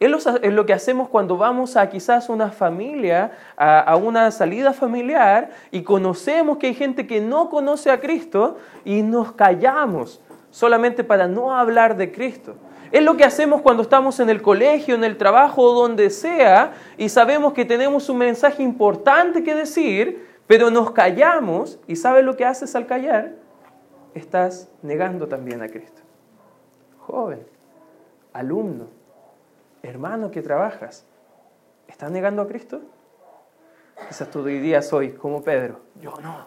Es 0.00 0.52
lo 0.54 0.64
que 0.64 0.72
hacemos 0.72 1.10
cuando 1.10 1.36
vamos 1.36 1.76
a 1.76 1.90
quizás 1.90 2.30
una 2.30 2.50
familia, 2.50 3.32
a, 3.54 3.94
una 3.96 4.30
salida 4.30 4.72
familiar 4.72 5.50
y 5.70 5.82
conocemos 5.82 6.56
que 6.56 6.68
hay 6.68 6.74
gente 6.74 7.06
que 7.06 7.20
no 7.20 7.50
conoce 7.50 7.90
a 7.90 8.00
Cristo 8.00 8.56
y 8.86 9.02
nos 9.02 9.32
callamos 9.32 10.22
solamente 10.50 11.04
para 11.04 11.28
no 11.28 11.54
hablar 11.54 11.98
de 11.98 12.10
Cristo. 12.10 12.54
Es 12.90 13.02
lo 13.02 13.18
que 13.18 13.24
hacemos 13.24 13.60
cuando 13.60 13.82
estamos 13.82 14.20
en 14.20 14.30
el 14.30 14.40
colegio, 14.40 14.94
en 14.94 15.04
el 15.04 15.18
trabajo 15.18 15.60
o 15.64 15.78
donde 15.82 16.08
sea 16.08 16.72
y 16.96 17.10
sabemos 17.10 17.52
que 17.52 17.66
tenemos 17.66 18.08
un 18.08 18.16
mensaje 18.16 18.62
importante 18.62 19.44
que 19.44 19.54
decir, 19.54 20.26
pero 20.46 20.70
nos 20.70 20.92
callamos 20.92 21.78
y 21.86 21.96
¿sabes 21.96 22.24
lo 22.24 22.38
que 22.38 22.46
haces 22.46 22.74
al 22.74 22.86
callar? 22.86 23.34
Estás 24.14 24.70
negando 24.80 25.28
también 25.28 25.60
a 25.60 25.68
Cristo. 25.68 26.00
Joven, 27.00 27.46
alumno, 28.32 28.99
hermano 29.82 30.30
que 30.30 30.42
trabajas, 30.42 31.06
¿estás 31.88 32.10
negando 32.10 32.42
a 32.42 32.46
Cristo? 32.48 32.80
Quizás 34.08 34.30
tú 34.30 34.44
dirías 34.44 34.92
hoy, 34.92 35.12
como 35.12 35.42
Pedro, 35.42 35.80
yo 36.00 36.14
no. 36.22 36.46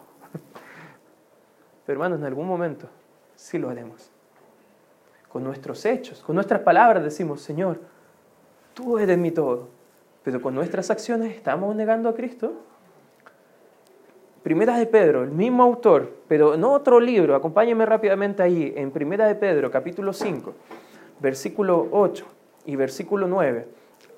Pero 1.85 1.97
hermanos, 1.97 2.19
en 2.19 2.25
algún 2.25 2.47
momento 2.47 2.87
sí 3.35 3.57
lo 3.57 3.69
haremos. 3.69 4.09
Con 5.29 5.43
nuestros 5.43 5.85
hechos, 5.85 6.21
con 6.21 6.35
nuestras 6.35 6.61
palabras 6.61 7.03
decimos, 7.03 7.41
Señor, 7.41 7.79
tú 8.73 8.97
eres 8.97 9.17
mi 9.17 9.31
todo. 9.31 9.69
Pero 10.23 10.41
con 10.41 10.55
nuestras 10.55 10.89
acciones 10.89 11.35
estamos 11.35 11.75
negando 11.75 12.09
a 12.09 12.15
Cristo. 12.15 12.53
Primera 14.41 14.77
de 14.77 14.85
Pedro, 14.85 15.23
el 15.23 15.31
mismo 15.31 15.63
autor, 15.63 16.17
pero 16.27 16.53
en 16.53 16.63
otro 16.63 16.99
libro, 16.99 17.35
acompáñeme 17.35 17.85
rápidamente 17.85 18.43
ahí, 18.43 18.73
en 18.75 18.91
Primera 18.91 19.25
de 19.25 19.35
Pedro, 19.35 19.71
capítulo 19.71 20.11
5, 20.11 20.53
versículo 21.21 21.87
8 21.91 22.25
y 22.65 22.75
versículo 22.75 23.27
9. 23.27 23.67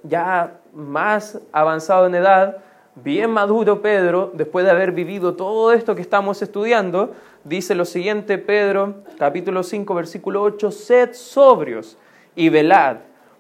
Ya 0.04 0.60
más 0.74 1.40
avanzado 1.52 2.08
en 2.08 2.16
edad, 2.16 2.58
bien 2.96 3.32
maduro 3.32 3.82
Pedro, 3.82 4.32
después 4.34 4.66
de 4.66 4.72
haber 4.72 4.92
vivido 4.92 5.36
todo 5.36 5.74
esto 5.74 5.96
que 5.96 6.02
estamos 6.02 6.42
estudiando, 6.42 7.14
dice 7.44 7.76
lo 7.76 7.86
siguiente 7.86 8.38
Pedro, 8.38 8.96
capítulo 9.18 9.64
5, 9.64 9.94
versículo 9.96 10.42
8, 10.44 10.72
sed 10.72 11.14
sobrios 11.14 11.98
y 12.36 12.50
velad, 12.50 12.98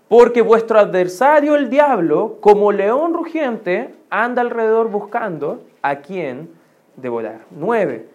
Porque 0.07 0.41
vuestro 0.41 0.79
adversario 0.79 1.55
el 1.55 1.69
diablo, 1.69 2.37
como 2.39 2.71
león 2.71 3.13
rugiente, 3.13 3.95
anda 4.09 4.41
alrededor 4.41 4.89
buscando 4.89 5.63
a 5.81 5.97
quien 5.97 6.49
devorar. 6.95 7.41
9. 7.51 8.07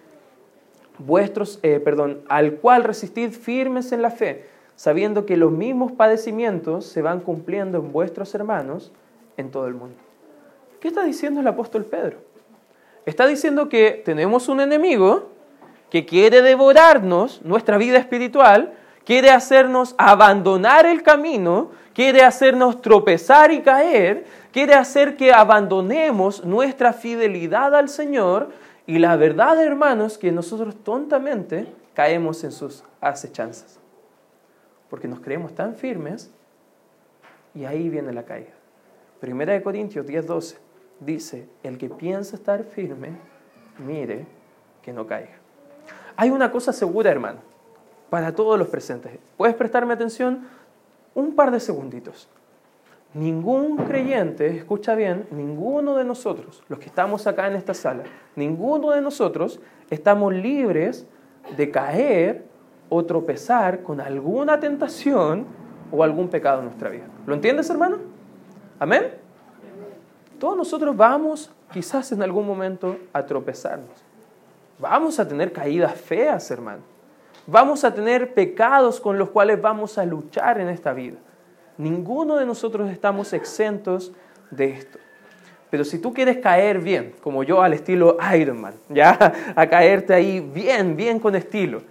Vuestros, 0.99 1.59
eh, 1.63 1.81
perdón, 1.81 2.21
al 2.29 2.55
cual 2.55 2.85
resistid 2.85 3.33
firmes 3.33 3.91
en 3.93 4.03
la 4.03 4.11
fe, 4.11 4.47
sabiendo 4.81 5.27
que 5.27 5.37
los 5.37 5.53
mismos 5.53 5.93
padecimientos 5.93 6.87
se 6.87 7.03
van 7.03 7.21
cumpliendo 7.21 7.77
en 7.77 7.93
vuestros 7.93 8.35
hermanos 8.35 8.91
en 9.37 9.51
todo 9.51 9.67
el 9.67 9.75
mundo. 9.75 9.97
¿Qué 10.81 10.89
está 10.89 11.05
diciendo 11.05 11.41
el 11.41 11.47
apóstol 11.49 11.85
Pedro? 11.85 12.17
Está 13.05 13.27
diciendo 13.27 13.69
que 13.69 14.01
tenemos 14.03 14.49
un 14.49 14.59
enemigo 14.59 15.29
que 15.91 16.07
quiere 16.07 16.41
devorarnos 16.41 17.43
nuestra 17.43 17.77
vida 17.77 17.99
espiritual, 17.99 18.73
quiere 19.05 19.29
hacernos 19.29 19.95
abandonar 19.99 20.87
el 20.87 21.03
camino, 21.03 21.73
quiere 21.93 22.23
hacernos 22.23 22.81
tropezar 22.81 23.53
y 23.53 23.61
caer, 23.61 24.25
quiere 24.51 24.73
hacer 24.73 25.19
que 25.19 25.31
abandonemos 25.31 26.43
nuestra 26.47 26.95
fidelidad 26.95 27.75
al 27.75 27.91
Señor 27.91 28.49
y 28.87 28.99
la 28.99 29.17
verdad, 29.17 29.63
hermanos, 29.63 30.17
que 30.17 30.33
nosotros 30.33 30.75
tontamente 30.83 31.67
caemos 31.93 32.45
en 32.45 32.53
sus 32.53 32.83
acechanzas. 33.03 33.80
Porque 34.91 35.09
nos 35.09 35.21
creemos 35.21 35.55
tan 35.55 35.75
firmes 35.77 36.31
y 37.55 37.65
ahí 37.65 37.89
viene 37.89 38.13
la 38.13 38.25
caída. 38.25 38.51
Primera 39.21 39.53
de 39.53 39.63
Corintios 39.63 40.07
10:12 40.07 40.57
dice, 41.01 41.49
el 41.63 41.79
que 41.79 41.89
piensa 41.89 42.37
estar 42.37 42.65
firme, 42.65 43.11
mire 43.79 44.27
que 44.83 44.93
no 44.93 45.07
caiga. 45.07 45.39
Hay 46.17 46.31
una 46.31 46.51
cosa 46.51 46.73
segura, 46.73 47.11
hermano, 47.11 47.39
para 48.11 48.35
todos 48.35 48.59
los 48.59 48.69
presentes. 48.69 49.13
¿Puedes 49.37 49.55
prestarme 49.55 49.95
atención? 49.95 50.47
Un 51.15 51.35
par 51.35 51.51
de 51.51 51.61
segunditos. 51.61 52.29
Ningún 53.15 53.77
creyente, 53.77 54.47
escucha 54.57 54.95
bien, 54.95 55.27
ninguno 55.31 55.97
de 55.97 56.05
nosotros, 56.05 56.63
los 56.69 56.79
que 56.79 56.87
estamos 56.87 57.27
acá 57.27 57.49
en 57.49 57.57
esta 57.57 57.75
sala, 57.75 58.05
ninguno 58.37 58.91
de 58.91 59.01
nosotros 59.01 59.61
estamos 59.91 60.33
libres 60.33 61.07
de 61.57 61.71
caer 61.73 62.45
o 62.91 63.05
tropezar 63.05 63.83
con 63.83 64.01
alguna 64.01 64.61
tentación 64.61 65.47
o 65.91 66.05
algún 66.05 66.29
pecado 66.29 66.59
en 66.59 66.67
nuestra 66.67 66.91
vida. 66.91 67.05
¿Lo 67.27 67.35
entiendes, 67.35 67.71
hermano? 67.71 67.97
Amén. 68.79 69.15
Todos 70.39 70.57
nosotros 70.57 70.97
vamos 70.97 71.51
quizás 71.73 72.13
en 72.13 72.23
algún 72.23 72.47
momento 72.47 72.97
a 73.13 73.25
tropezarnos. 73.25 74.05
Vamos 74.79 75.19
a 75.21 75.29
tener 75.29 75.53
caídas 75.53 75.95
feas, 75.95 76.51
hermano. 76.51 76.81
Vamos 77.47 77.85
a 77.85 77.95
tener 77.95 78.35
pecados 78.35 79.01
con 79.01 79.19
los 79.19 79.31
cuales 79.31 79.61
vamos 79.61 79.99
a 79.99 80.05
luchar 80.05 80.61
en 80.61 80.69
esta 80.69 80.93
vida. 80.93 81.17
Ninguno 81.79 82.37
de 82.37 82.47
nosotros 82.47 82.91
estamos 82.91 83.33
exentos 83.33 84.13
de 84.51 84.71
esto. 84.71 84.99
Pero 85.71 85.85
si 85.85 85.99
tú 85.99 86.13
quieres 86.13 86.39
caer 86.39 86.81
bien, 86.81 87.15
como 87.23 87.45
yo 87.45 87.63
al 87.63 87.73
estilo 87.73 88.17
Iron 88.37 88.61
Man, 88.61 88.75
ya 88.89 89.33
a 89.55 89.67
caerte 89.69 90.13
ahí 90.13 90.41
bien, 90.41 90.97
bien 90.97 91.21
con 91.21 91.37
estilo, 91.37 91.83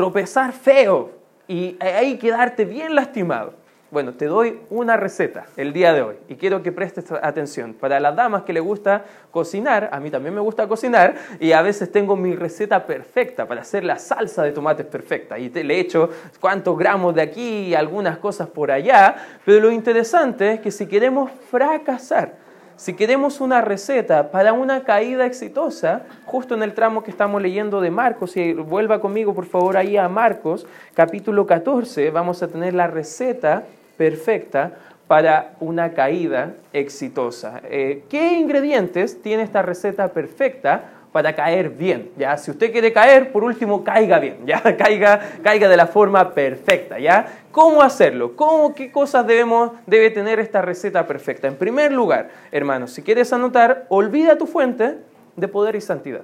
tropezar 0.00 0.54
feo 0.54 1.10
y 1.46 1.76
ahí 1.78 2.16
quedarte 2.16 2.64
bien 2.64 2.94
lastimado, 2.94 3.52
bueno, 3.90 4.14
te 4.14 4.24
doy 4.24 4.58
una 4.70 4.96
receta 4.96 5.44
el 5.58 5.74
día 5.74 5.92
de 5.92 6.00
hoy 6.00 6.14
y 6.26 6.36
quiero 6.36 6.62
que 6.62 6.72
prestes 6.72 7.12
atención. 7.12 7.74
Para 7.74 8.00
las 8.00 8.16
damas 8.16 8.44
que 8.44 8.54
les 8.54 8.62
gusta 8.62 9.04
cocinar, 9.30 9.90
a 9.92 10.00
mí 10.00 10.10
también 10.10 10.34
me 10.34 10.40
gusta 10.40 10.66
cocinar 10.66 11.16
y 11.38 11.52
a 11.52 11.60
veces 11.60 11.92
tengo 11.92 12.16
mi 12.16 12.34
receta 12.34 12.86
perfecta 12.86 13.46
para 13.46 13.60
hacer 13.60 13.84
la 13.84 13.98
salsa 13.98 14.42
de 14.42 14.52
tomates 14.52 14.86
perfecta. 14.86 15.38
Y 15.38 15.50
te, 15.50 15.64
le 15.64 15.78
echo 15.78 16.08
cuántos 16.40 16.78
gramos 16.78 17.14
de 17.14 17.20
aquí 17.20 17.66
y 17.66 17.74
algunas 17.74 18.16
cosas 18.16 18.48
por 18.48 18.70
allá, 18.70 19.16
pero 19.44 19.60
lo 19.60 19.70
interesante 19.70 20.54
es 20.54 20.60
que 20.60 20.70
si 20.70 20.86
queremos 20.86 21.30
fracasar, 21.50 22.36
si 22.80 22.94
queremos 22.94 23.42
una 23.42 23.60
receta 23.60 24.30
para 24.30 24.54
una 24.54 24.84
caída 24.84 25.26
exitosa, 25.26 26.06
justo 26.24 26.54
en 26.54 26.62
el 26.62 26.72
tramo 26.72 27.02
que 27.02 27.10
estamos 27.10 27.42
leyendo 27.42 27.82
de 27.82 27.90
Marcos, 27.90 28.38
y 28.38 28.54
vuelva 28.54 29.02
conmigo 29.02 29.34
por 29.34 29.44
favor 29.44 29.76
ahí 29.76 29.98
a 29.98 30.08
Marcos, 30.08 30.66
capítulo 30.94 31.46
14, 31.46 32.10
vamos 32.10 32.42
a 32.42 32.48
tener 32.48 32.72
la 32.72 32.86
receta 32.86 33.64
perfecta 33.98 34.72
para 35.06 35.52
una 35.60 35.92
caída 35.92 36.54
exitosa. 36.72 37.60
Eh, 37.64 38.04
¿Qué 38.08 38.32
ingredientes 38.38 39.20
tiene 39.20 39.42
esta 39.42 39.60
receta 39.60 40.08
perfecta 40.08 40.84
para 41.12 41.34
caer 41.34 41.68
bien? 41.68 42.10
¿ya? 42.16 42.38
Si 42.38 42.50
usted 42.50 42.72
quiere 42.72 42.94
caer, 42.94 43.30
por 43.30 43.44
último, 43.44 43.84
caiga 43.84 44.18
bien, 44.18 44.46
¿ya? 44.46 44.62
caiga, 44.78 45.20
caiga 45.42 45.68
de 45.68 45.76
la 45.76 45.86
forma 45.86 46.32
perfecta. 46.32 46.98
¿ya? 46.98 47.39
¿Cómo 47.52 47.82
hacerlo? 47.82 48.36
¿Cómo, 48.36 48.74
¿Qué 48.74 48.92
cosas 48.92 49.26
debemos, 49.26 49.72
debe 49.86 50.10
tener 50.10 50.38
esta 50.38 50.62
receta 50.62 51.06
perfecta? 51.06 51.48
En 51.48 51.56
primer 51.56 51.90
lugar, 51.92 52.30
hermanos, 52.52 52.92
si 52.92 53.02
quieres 53.02 53.32
anotar, 53.32 53.86
olvida 53.88 54.38
tu 54.38 54.46
fuente 54.46 54.98
de 55.34 55.48
poder 55.48 55.74
y 55.74 55.80
santidad. 55.80 56.22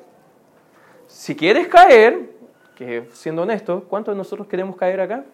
Si 1.09 1.35
quieres 1.35 1.67
caer, 1.67 2.31
que 2.77 3.09
siendo 3.13 3.43
honesto, 3.43 3.85
¿cuántos 3.89 4.15
de 4.15 4.19
nosotros 4.19 4.47
queremos 4.47 4.77
caer 4.77 5.01
acá? 5.01 5.25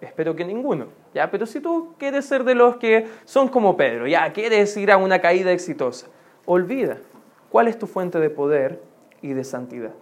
Espero 0.00 0.34
que 0.34 0.44
ninguno. 0.44 0.86
¿ya? 1.12 1.30
Pero 1.30 1.44
si 1.44 1.60
tú 1.60 1.94
quieres 1.98 2.24
ser 2.24 2.44
de 2.44 2.54
los 2.54 2.76
que 2.76 3.06
son 3.24 3.48
como 3.48 3.76
Pedro, 3.76 4.06
ya 4.06 4.32
quieres 4.32 4.74
ir 4.76 4.90
a 4.90 4.96
una 4.96 5.20
caída 5.20 5.52
exitosa, 5.52 6.06
olvida 6.46 6.96
cuál 7.50 7.68
es 7.68 7.78
tu 7.78 7.86
fuente 7.86 8.18
de 8.20 8.30
poder 8.30 8.80
y 9.20 9.34
de 9.34 9.44
santidad. 9.44 9.92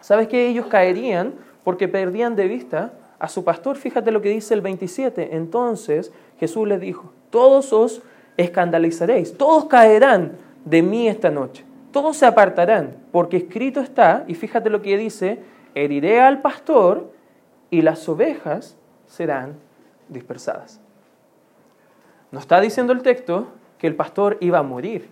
¿Sabes 0.00 0.26
que 0.26 0.48
ellos 0.48 0.66
caerían 0.66 1.34
porque 1.62 1.88
perdían 1.88 2.34
de 2.36 2.48
vista 2.48 2.92
a 3.24 3.28
su 3.28 3.42
pastor? 3.42 3.76
Fíjate 3.76 4.10
lo 4.10 4.20
que 4.20 4.28
dice 4.28 4.54
el 4.54 4.60
27. 4.60 5.34
Entonces 5.34 6.12
Jesús 6.38 6.68
les 6.68 6.80
dijo, 6.80 7.12
todos 7.30 7.72
os 7.72 8.02
escandalizaréis, 8.36 9.36
todos 9.36 9.64
caerán 9.64 10.32
de 10.64 10.82
mí 10.82 11.08
esta 11.08 11.30
noche, 11.30 11.64
todos 11.90 12.16
se 12.16 12.26
apartarán, 12.26 12.96
porque 13.12 13.38
escrito 13.38 13.80
está, 13.80 14.24
y 14.28 14.34
fíjate 14.34 14.68
lo 14.68 14.82
que 14.82 14.96
dice, 14.98 15.40
heriré 15.74 16.20
al 16.20 16.42
pastor 16.42 17.12
y 17.70 17.82
las 17.82 18.08
ovejas 18.08 18.76
serán 19.06 19.54
dispersadas. 20.08 20.80
No 22.30 22.40
está 22.40 22.60
diciendo 22.60 22.92
el 22.92 23.02
texto 23.02 23.48
que 23.78 23.86
el 23.86 23.94
pastor 23.94 24.36
iba 24.40 24.58
a 24.58 24.62
morir. 24.62 25.08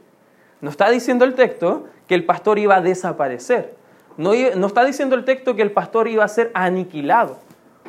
No 0.61 0.71
está 0.71 0.91
diciendo 0.91 1.25
el 1.25 1.35
texto 1.35 1.87
que 2.07 2.15
el 2.15 2.25
pastor 2.25 2.59
iba 2.59 2.77
a 2.77 2.81
desaparecer. 2.81 3.75
No, 4.17 4.33
no, 4.57 4.67
está 4.67 4.85
diciendo 4.85 5.15
el 5.15 5.25
texto 5.25 5.57
que 5.57 5.63
el 5.63 5.71
pastor 5.71 6.09
iba 6.09 6.25
a 6.25 6.29
ser 6.29 6.51
aniquilado. 6.53 7.39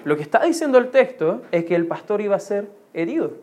Lo 0.04 0.16
que 0.16 0.24
está 0.24 0.44
diciendo 0.44 0.78
el 0.78 0.90
texto 0.90 1.42
es 1.52 1.66
que 1.66 1.76
el 1.76 1.88
pastor 1.88 2.22
iba 2.22 2.36
a 2.36 2.40
ser 2.40 2.70
herido. 2.94 3.34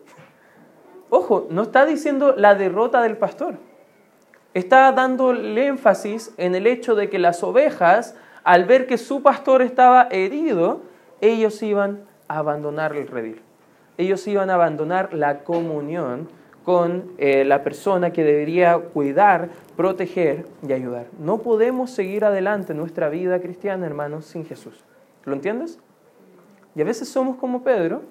Ojo, 1.09 1.47
no 1.49 1.63
está 1.63 1.85
diciendo 1.85 2.35
la 2.37 2.55
derrota 2.55 3.01
del 3.01 3.17
pastor. 3.17 3.55
Está 4.53 4.91
dando 4.91 5.31
el 5.31 5.57
énfasis 5.57 6.33
en 6.37 6.55
el 6.55 6.67
hecho 6.67 6.95
de 6.95 7.09
que 7.09 7.19
las 7.19 7.43
ovejas, 7.43 8.15
al 8.43 8.65
ver 8.65 8.85
que 8.85 8.97
su 8.97 9.21
pastor 9.23 9.61
estaba 9.61 10.07
herido, 10.11 10.81
ellos 11.21 11.61
iban 11.63 12.05
abandonar 12.39 12.95
el 12.95 13.07
redil. 13.07 13.41
Ellos 13.97 14.25
iban 14.27 14.49
a 14.49 14.55
abandonar 14.55 15.13
la 15.13 15.43
comunión 15.43 16.29
con 16.63 17.11
eh, 17.17 17.43
la 17.43 17.63
persona 17.63 18.11
que 18.11 18.23
debería 18.23 18.77
cuidar, 18.77 19.49
proteger 19.75 20.45
y 20.67 20.73
ayudar. 20.73 21.07
No 21.19 21.39
podemos 21.39 21.91
seguir 21.91 22.23
adelante 22.23 22.73
nuestra 22.73 23.09
vida 23.09 23.39
cristiana, 23.41 23.85
hermanos, 23.85 24.25
sin 24.25 24.45
Jesús. 24.45 24.83
¿Lo 25.25 25.33
entiendes? 25.33 25.79
Y 26.75 26.81
a 26.81 26.85
veces 26.85 27.09
somos 27.09 27.37
como 27.37 27.63
Pedro, 27.63 28.03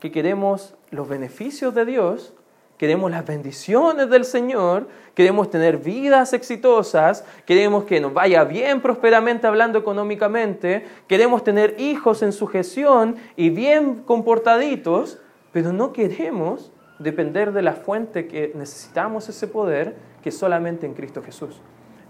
que 0.00 0.12
queremos 0.12 0.76
los 0.90 1.08
beneficios 1.08 1.74
de 1.74 1.84
Dios, 1.84 2.34
queremos 2.76 3.10
las 3.10 3.26
bendiciones 3.26 4.08
del 4.08 4.24
Señor, 4.24 4.86
queremos 5.14 5.50
tener 5.50 5.78
vidas 5.78 6.32
exitosas, 6.32 7.24
queremos 7.44 7.84
que 7.84 8.00
nos 8.00 8.14
vaya 8.14 8.44
bien 8.44 8.80
prósperamente 8.80 9.48
hablando 9.48 9.78
económicamente, 9.78 10.86
queremos 11.08 11.42
tener 11.42 11.74
hijos 11.80 12.22
en 12.22 12.32
sujeción 12.32 13.16
y 13.34 13.50
bien 13.50 13.96
comportaditos, 14.04 15.18
pero 15.52 15.72
no 15.72 15.92
queremos 15.92 16.70
depender 17.00 17.52
de 17.52 17.62
la 17.62 17.74
fuente 17.74 18.28
que 18.28 18.52
necesitamos 18.54 19.28
ese 19.28 19.48
poder, 19.48 19.96
que 20.22 20.30
solamente 20.30 20.86
en 20.86 20.94
Cristo 20.94 21.22
Jesús. 21.22 21.60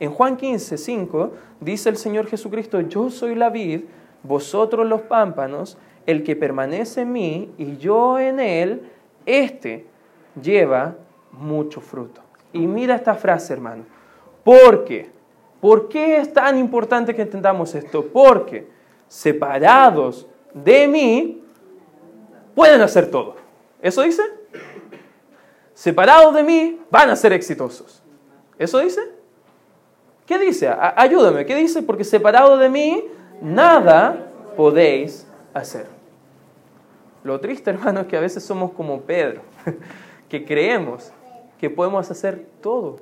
En 0.00 0.12
Juan 0.12 0.36
15, 0.36 0.76
5, 0.76 1.32
dice 1.60 1.88
el 1.88 1.96
Señor 1.96 2.26
Jesucristo, 2.26 2.80
yo 2.82 3.10
soy 3.10 3.34
la 3.34 3.50
vid, 3.50 3.82
vosotros 4.22 4.86
los 4.86 5.02
pámpanos, 5.02 5.78
el 6.06 6.24
que 6.24 6.36
permanece 6.36 7.02
en 7.02 7.12
mí 7.12 7.52
y 7.58 7.76
yo 7.76 8.18
en 8.18 8.40
él, 8.40 8.90
este 9.26 9.86
lleva 10.40 10.96
mucho 11.32 11.80
fruto. 11.80 12.22
Y 12.52 12.66
mira 12.66 12.94
esta 12.94 13.14
frase, 13.14 13.52
hermano. 13.52 13.84
Porque, 14.44 15.10
¿por 15.60 15.88
qué 15.88 16.16
es 16.16 16.32
tan 16.32 16.56
importante 16.58 17.14
que 17.14 17.22
entendamos 17.22 17.74
esto? 17.74 18.06
Porque 18.06 18.68
separados 19.06 20.26
de 20.54 20.88
mí, 20.88 21.42
pueden 22.54 22.80
hacer 22.80 23.10
todo. 23.10 23.36
¿Eso 23.80 24.02
dice? 24.02 24.22
Separados 25.74 26.34
de 26.34 26.42
mí, 26.42 26.80
van 26.90 27.10
a 27.10 27.16
ser 27.16 27.32
exitosos. 27.32 28.02
¿Eso 28.58 28.78
dice? 28.80 29.00
¿Qué 30.26 30.38
dice? 30.38 30.68
ayúdame, 30.96 31.46
¿qué 31.46 31.54
dice? 31.54 31.82
Porque 31.82 32.04
separados 32.04 32.58
de 32.58 32.68
mí, 32.68 33.04
nada 33.40 34.26
podéis 34.56 35.26
hacer. 35.54 35.86
Lo 37.24 37.40
triste, 37.40 37.70
hermano, 37.70 38.00
es 38.00 38.06
que 38.06 38.16
a 38.16 38.20
veces 38.20 38.44
somos 38.44 38.72
como 38.72 39.00
Pedro, 39.02 39.42
que 40.28 40.44
creemos 40.44 41.12
que 41.58 41.68
podemos 41.68 42.10
hacer 42.10 42.46
todo 42.62 43.00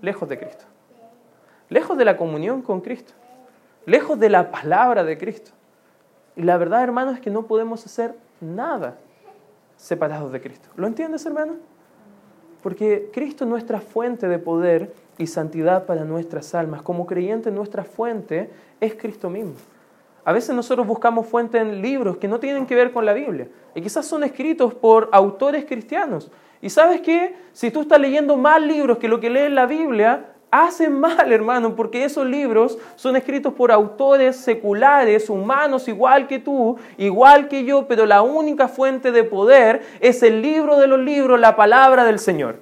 lejos 0.00 0.28
de 0.28 0.38
Cristo, 0.38 0.64
lejos 1.68 1.96
de 1.96 2.04
la 2.04 2.16
comunión 2.16 2.62
con 2.62 2.80
Cristo, 2.80 3.12
lejos 3.86 4.18
de 4.18 4.28
la 4.28 4.50
palabra 4.50 5.04
de 5.04 5.16
Cristo. 5.16 5.52
Y 6.36 6.42
la 6.42 6.56
verdad, 6.56 6.82
hermano, 6.82 7.12
es 7.12 7.20
que 7.20 7.30
no 7.30 7.46
podemos 7.46 7.84
hacer 7.86 8.14
nada 8.40 8.98
separados 9.76 10.32
de 10.32 10.40
Cristo. 10.40 10.68
¿Lo 10.76 10.86
entiendes, 10.86 11.24
hermano? 11.26 11.56
Porque 12.62 13.10
Cristo 13.12 13.44
es 13.44 13.50
nuestra 13.50 13.80
fuente 13.80 14.28
de 14.28 14.38
poder 14.38 14.92
y 15.18 15.26
santidad 15.26 15.86
para 15.86 16.04
nuestras 16.04 16.54
almas. 16.54 16.82
Como 16.82 17.06
creyente, 17.06 17.50
nuestra 17.50 17.84
fuente 17.84 18.50
es 18.80 18.94
Cristo 18.94 19.28
mismo. 19.28 19.54
A 20.24 20.32
veces 20.32 20.54
nosotros 20.54 20.86
buscamos 20.86 21.26
fuente 21.26 21.58
en 21.58 21.82
libros 21.82 22.16
que 22.18 22.28
no 22.28 22.38
tienen 22.38 22.66
que 22.66 22.76
ver 22.76 22.92
con 22.92 23.04
la 23.04 23.12
Biblia 23.12 23.48
y 23.74 23.82
quizás 23.82 24.06
son 24.06 24.22
escritos 24.22 24.72
por 24.72 25.08
autores 25.12 25.64
cristianos. 25.64 26.30
Y 26.60 26.70
sabes 26.70 27.00
qué? 27.00 27.34
Si 27.52 27.72
tú 27.72 27.80
estás 27.80 27.98
leyendo 27.98 28.36
más 28.36 28.62
libros 28.62 28.98
que 28.98 29.08
lo 29.08 29.18
que 29.18 29.30
lee 29.30 29.48
la 29.48 29.66
Biblia, 29.66 30.32
hacen 30.52 31.00
mal, 31.00 31.32
hermano, 31.32 31.74
porque 31.74 32.04
esos 32.04 32.26
libros 32.26 32.78
son 32.94 33.16
escritos 33.16 33.54
por 33.54 33.72
autores 33.72 34.36
seculares, 34.36 35.30
humanos, 35.30 35.88
igual 35.88 36.28
que 36.28 36.38
tú, 36.38 36.76
igual 36.98 37.48
que 37.48 37.64
yo, 37.64 37.88
pero 37.88 38.04
la 38.04 38.20
única 38.20 38.68
fuente 38.68 39.12
de 39.12 39.24
poder 39.24 39.80
es 39.98 40.22
el 40.22 40.42
libro 40.42 40.78
de 40.78 40.86
los 40.86 41.00
libros, 41.00 41.40
la 41.40 41.56
palabra 41.56 42.04
del 42.04 42.18
Señor. 42.18 42.60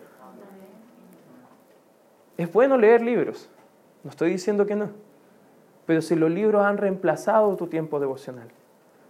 Es 2.39 2.51
bueno 2.53 2.79
leer 2.79 3.03
libros, 3.03 3.51
no 4.05 4.11
estoy 4.11 4.31
diciendo 4.31 4.67
que 4.67 4.77
no, 4.77 4.91
pero 5.85 6.01
si 6.01 6.15
los 6.15 6.31
libros 6.31 6.65
han 6.65 6.79
reemplazado 6.79 7.57
tu 7.57 7.67
tiempo 7.67 7.99
devocional, 7.99 8.49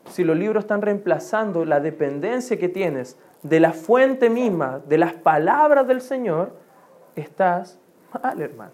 si 0.07 0.25
los 0.25 0.39
libros 0.39 0.65
están 0.65 0.81
reemplazando 0.81 1.67
la 1.67 1.81
dependencia 1.81 2.59
que 2.59 2.71
tienes 2.71 3.19
de 3.43 3.61
la 3.61 3.75
fuente 3.75 4.31
misma, 4.31 4.81
de 4.89 4.97
las 4.97 5.13
palabras 5.13 5.87
del 5.87 6.01
Señor, 6.01 6.57
estás 7.15 7.79
mal, 8.19 8.41
hermano. 8.41 8.73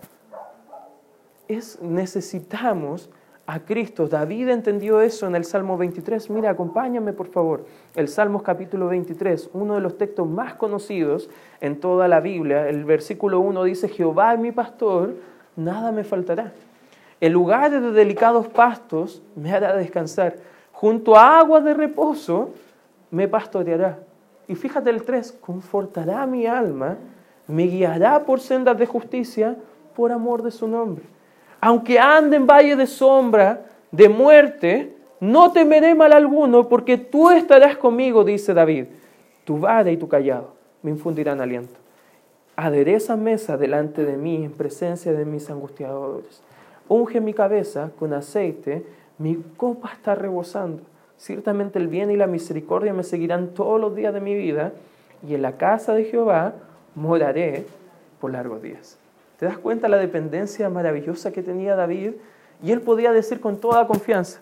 Es, 1.48 1.80
necesitamos 1.80 3.10
a 3.46 3.60
Cristo. 3.60 4.08
David 4.08 4.48
entendió 4.48 5.00
eso 5.00 5.26
en 5.26 5.36
el 5.36 5.44
Salmo 5.44 5.76
23. 5.76 6.30
Mira, 6.30 6.50
acompáñame 6.50 7.12
por 7.12 7.28
favor. 7.28 7.64
El 7.94 8.08
Salmo 8.08 8.42
capítulo 8.42 8.88
23, 8.88 9.50
uno 9.52 9.76
de 9.76 9.80
los 9.80 9.96
textos 9.96 10.28
más 10.28 10.54
conocidos 10.54 11.30
en 11.60 11.78
toda 11.78 12.08
la 12.08 12.20
Biblia. 12.20 12.68
El 12.68 12.84
versículo 12.84 13.40
1 13.40 13.64
dice, 13.64 13.88
Jehová 13.88 14.34
es 14.34 14.40
mi 14.40 14.52
pastor, 14.52 15.14
nada 15.54 15.92
me 15.92 16.04
faltará. 16.04 16.52
El 17.20 17.32
lugar 17.32 17.70
de 17.70 17.80
delicados 17.92 18.48
pastos 18.48 19.22
me 19.36 19.52
hará 19.52 19.74
descansar. 19.76 20.36
Junto 20.72 21.16
a 21.16 21.38
aguas 21.38 21.64
de 21.64 21.72
reposo 21.72 22.50
me 23.10 23.28
pastoreará. 23.28 24.00
Y 24.48 24.54
fíjate 24.54 24.90
el 24.90 25.04
3, 25.04 25.32
confortará 25.40 26.26
mi 26.26 26.46
alma 26.46 26.98
me 27.46 27.64
guiará 27.64 28.24
por 28.24 28.40
sendas 28.40 28.78
de 28.78 28.86
justicia 28.86 29.56
por 29.94 30.12
amor 30.12 30.42
de 30.42 30.50
su 30.50 30.68
nombre. 30.68 31.04
Aunque 31.60 31.98
ande 31.98 32.36
en 32.36 32.46
valle 32.46 32.76
de 32.76 32.86
sombra, 32.86 33.66
de 33.90 34.08
muerte, 34.08 34.96
no 35.20 35.52
temeré 35.52 35.94
mal 35.94 36.12
alguno, 36.12 36.68
porque 36.68 36.98
tú 36.98 37.30
estarás 37.30 37.76
conmigo, 37.76 38.24
dice 38.24 38.52
David. 38.52 38.86
Tu 39.44 39.58
vara 39.58 39.90
y 39.90 39.96
tu 39.96 40.08
callado 40.08 40.54
me 40.82 40.90
infundirán 40.90 41.40
aliento. 41.40 41.74
Adereza 42.56 43.16
mesa 43.16 43.56
delante 43.56 44.04
de 44.04 44.16
mí 44.16 44.44
en 44.44 44.52
presencia 44.52 45.12
de 45.12 45.24
mis 45.24 45.50
angustiadores. 45.50 46.42
Unge 46.88 47.20
mi 47.20 47.34
cabeza 47.34 47.90
con 47.98 48.12
aceite, 48.12 48.86
mi 49.18 49.36
copa 49.56 49.90
está 49.92 50.14
rebosando. 50.14 50.82
Ciertamente 51.16 51.78
el 51.78 51.88
bien 51.88 52.10
y 52.10 52.16
la 52.16 52.26
misericordia 52.26 52.92
me 52.92 53.02
seguirán 53.02 53.48
todos 53.48 53.80
los 53.80 53.96
días 53.96 54.12
de 54.12 54.20
mi 54.20 54.34
vida, 54.34 54.72
y 55.26 55.34
en 55.34 55.42
la 55.42 55.56
casa 55.56 55.94
de 55.94 56.04
Jehová 56.04 56.54
moraré 56.96 57.66
por 58.20 58.32
largos 58.32 58.60
días. 58.60 58.98
¿Te 59.38 59.46
das 59.46 59.58
cuenta 59.58 59.88
la 59.88 59.98
dependencia 59.98 60.68
maravillosa 60.68 61.30
que 61.30 61.42
tenía 61.42 61.76
David? 61.76 62.14
Y 62.62 62.72
él 62.72 62.80
podía 62.80 63.12
decir 63.12 63.40
con 63.40 63.60
toda 63.60 63.86
confianza, 63.86 64.40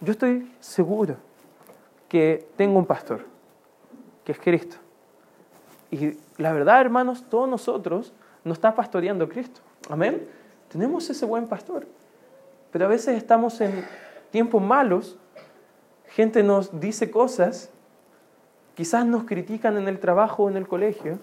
yo 0.00 0.12
estoy 0.12 0.52
seguro 0.60 1.16
que 2.08 2.46
tengo 2.56 2.78
un 2.78 2.86
pastor, 2.86 3.24
que 4.24 4.32
es 4.32 4.38
Cristo. 4.38 4.76
Y 5.90 6.18
la 6.36 6.52
verdad, 6.52 6.80
hermanos, 6.80 7.24
todos 7.28 7.48
nosotros 7.48 8.12
nos 8.44 8.58
está 8.58 8.74
pastoreando 8.74 9.28
Cristo. 9.28 9.60
Amén. 9.88 10.28
Tenemos 10.68 11.08
ese 11.08 11.24
buen 11.24 11.46
pastor. 11.46 11.86
Pero 12.70 12.84
a 12.84 12.88
veces 12.88 13.16
estamos 13.16 13.60
en 13.62 13.84
tiempos 14.30 14.62
malos, 14.62 15.16
gente 16.08 16.42
nos 16.42 16.78
dice 16.78 17.10
cosas, 17.10 17.70
quizás 18.74 19.06
nos 19.06 19.24
critican 19.24 19.78
en 19.78 19.88
el 19.88 19.98
trabajo 19.98 20.44
o 20.44 20.50
en 20.50 20.58
el 20.58 20.68
colegio, 20.68 21.18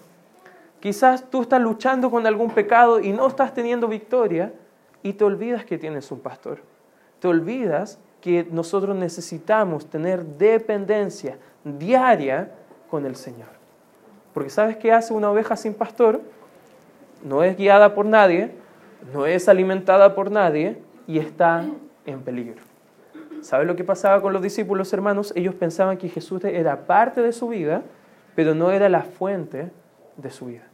Quizás 0.84 1.30
tú 1.30 1.40
estás 1.40 1.62
luchando 1.62 2.10
con 2.10 2.26
algún 2.26 2.50
pecado 2.50 3.00
y 3.00 3.10
no 3.10 3.26
estás 3.26 3.54
teniendo 3.54 3.88
victoria 3.88 4.52
y 5.02 5.14
te 5.14 5.24
olvidas 5.24 5.64
que 5.64 5.78
tienes 5.78 6.12
un 6.12 6.20
pastor. 6.20 6.58
Te 7.20 7.26
olvidas 7.26 7.98
que 8.20 8.46
nosotros 8.50 8.94
necesitamos 8.94 9.86
tener 9.86 10.22
dependencia 10.22 11.38
diaria 11.64 12.50
con 12.90 13.06
el 13.06 13.16
Señor. 13.16 13.48
Porque 14.34 14.50
¿sabes 14.50 14.76
qué 14.76 14.92
hace 14.92 15.14
una 15.14 15.30
oveja 15.30 15.56
sin 15.56 15.72
pastor? 15.72 16.20
No 17.22 17.42
es 17.42 17.56
guiada 17.56 17.94
por 17.94 18.04
nadie, 18.04 18.52
no 19.10 19.24
es 19.24 19.48
alimentada 19.48 20.14
por 20.14 20.30
nadie 20.30 20.82
y 21.06 21.18
está 21.18 21.64
en 22.04 22.20
peligro. 22.20 22.60
¿Sabes 23.40 23.66
lo 23.66 23.74
que 23.74 23.84
pasaba 23.84 24.20
con 24.20 24.34
los 24.34 24.42
discípulos 24.42 24.92
hermanos? 24.92 25.32
Ellos 25.34 25.54
pensaban 25.54 25.96
que 25.96 26.10
Jesús 26.10 26.44
era 26.44 26.84
parte 26.84 27.22
de 27.22 27.32
su 27.32 27.48
vida, 27.48 27.80
pero 28.34 28.54
no 28.54 28.70
era 28.70 28.90
la 28.90 29.00
fuente 29.00 29.70
de 30.18 30.30
su 30.30 30.44
vida. 30.44 30.73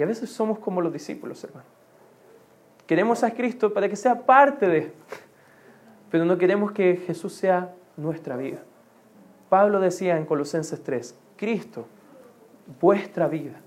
Y 0.00 0.02
a 0.02 0.06
veces 0.06 0.30
somos 0.30 0.58
como 0.58 0.80
los 0.80 0.94
discípulos, 0.94 1.44
hermano. 1.44 1.66
Queremos 2.86 3.22
a 3.22 3.32
Cristo 3.32 3.74
para 3.74 3.86
que 3.86 3.96
sea 3.96 4.24
parte 4.24 4.66
de, 4.66 4.92
pero 6.10 6.24
no 6.24 6.38
queremos 6.38 6.72
que 6.72 7.02
Jesús 7.06 7.34
sea 7.34 7.74
nuestra 7.98 8.38
vida. 8.38 8.60
Pablo 9.50 9.78
decía 9.78 10.16
en 10.16 10.24
Colosenses 10.24 10.82
3, 10.82 11.14
Cristo, 11.36 11.84
vuestra 12.80 13.28
vida. 13.28 13.60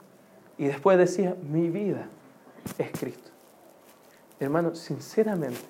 Y 0.57 0.65
después 0.65 0.97
decía, 0.97 1.35
mi 1.39 1.69
vida 1.69 2.07
es 2.79 2.89
Cristo. 2.99 3.29
Hermano, 4.39 4.73
sinceramente, 4.73 5.61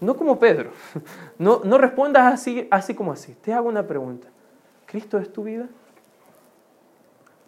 no 0.00 0.16
como 0.16 0.38
Pedro, 0.38 0.70
no, 1.38 1.60
no 1.64 1.76
respondas 1.76 2.32
así, 2.32 2.66
así 2.70 2.94
como 2.94 3.12
así. 3.12 3.34
Te 3.42 3.52
hago 3.52 3.68
una 3.68 3.86
pregunta. 3.86 4.28
¿Cristo 4.86 5.18
es 5.18 5.30
tu 5.30 5.44
vida? 5.44 5.68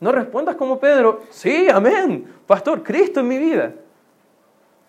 No 0.01 0.13
respondas 0.13 0.57
como 0.57 0.81
Pedro, 0.81 1.21
sí, 1.29 1.69
amén, 1.69 2.27
pastor, 2.47 2.83
Cristo 2.83 3.21
en 3.21 3.29
mi 3.29 3.39
vida. 3.39 3.75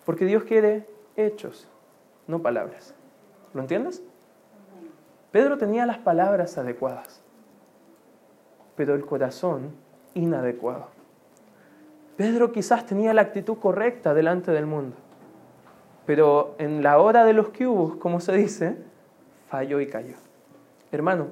Porque 0.06 0.24
Dios 0.24 0.44
quiere 0.44 0.86
hechos, 1.16 1.68
no 2.26 2.40
palabras. 2.40 2.94
¿Lo 3.52 3.60
entiendes? 3.60 4.02
Pedro 5.30 5.58
tenía 5.58 5.86
las 5.86 5.98
palabras 5.98 6.56
adecuadas, 6.56 7.22
pero 8.74 8.94
el 8.94 9.04
corazón 9.04 9.72
inadecuado. 10.14 10.88
Pedro 12.16 12.52
quizás 12.52 12.86
tenía 12.86 13.14
la 13.14 13.22
actitud 13.22 13.58
correcta 13.58 14.14
delante 14.14 14.50
del 14.50 14.66
mundo, 14.66 14.96
pero 16.06 16.54
en 16.58 16.82
la 16.82 16.98
hora 16.98 17.24
de 17.24 17.32
los 17.32 17.48
cubos, 17.48 17.96
como 17.96 18.20
se 18.20 18.32
dice, 18.32 18.76
falló 19.48 19.80
y 19.80 19.86
cayó. 19.88 20.16
Hermano, 20.90 21.28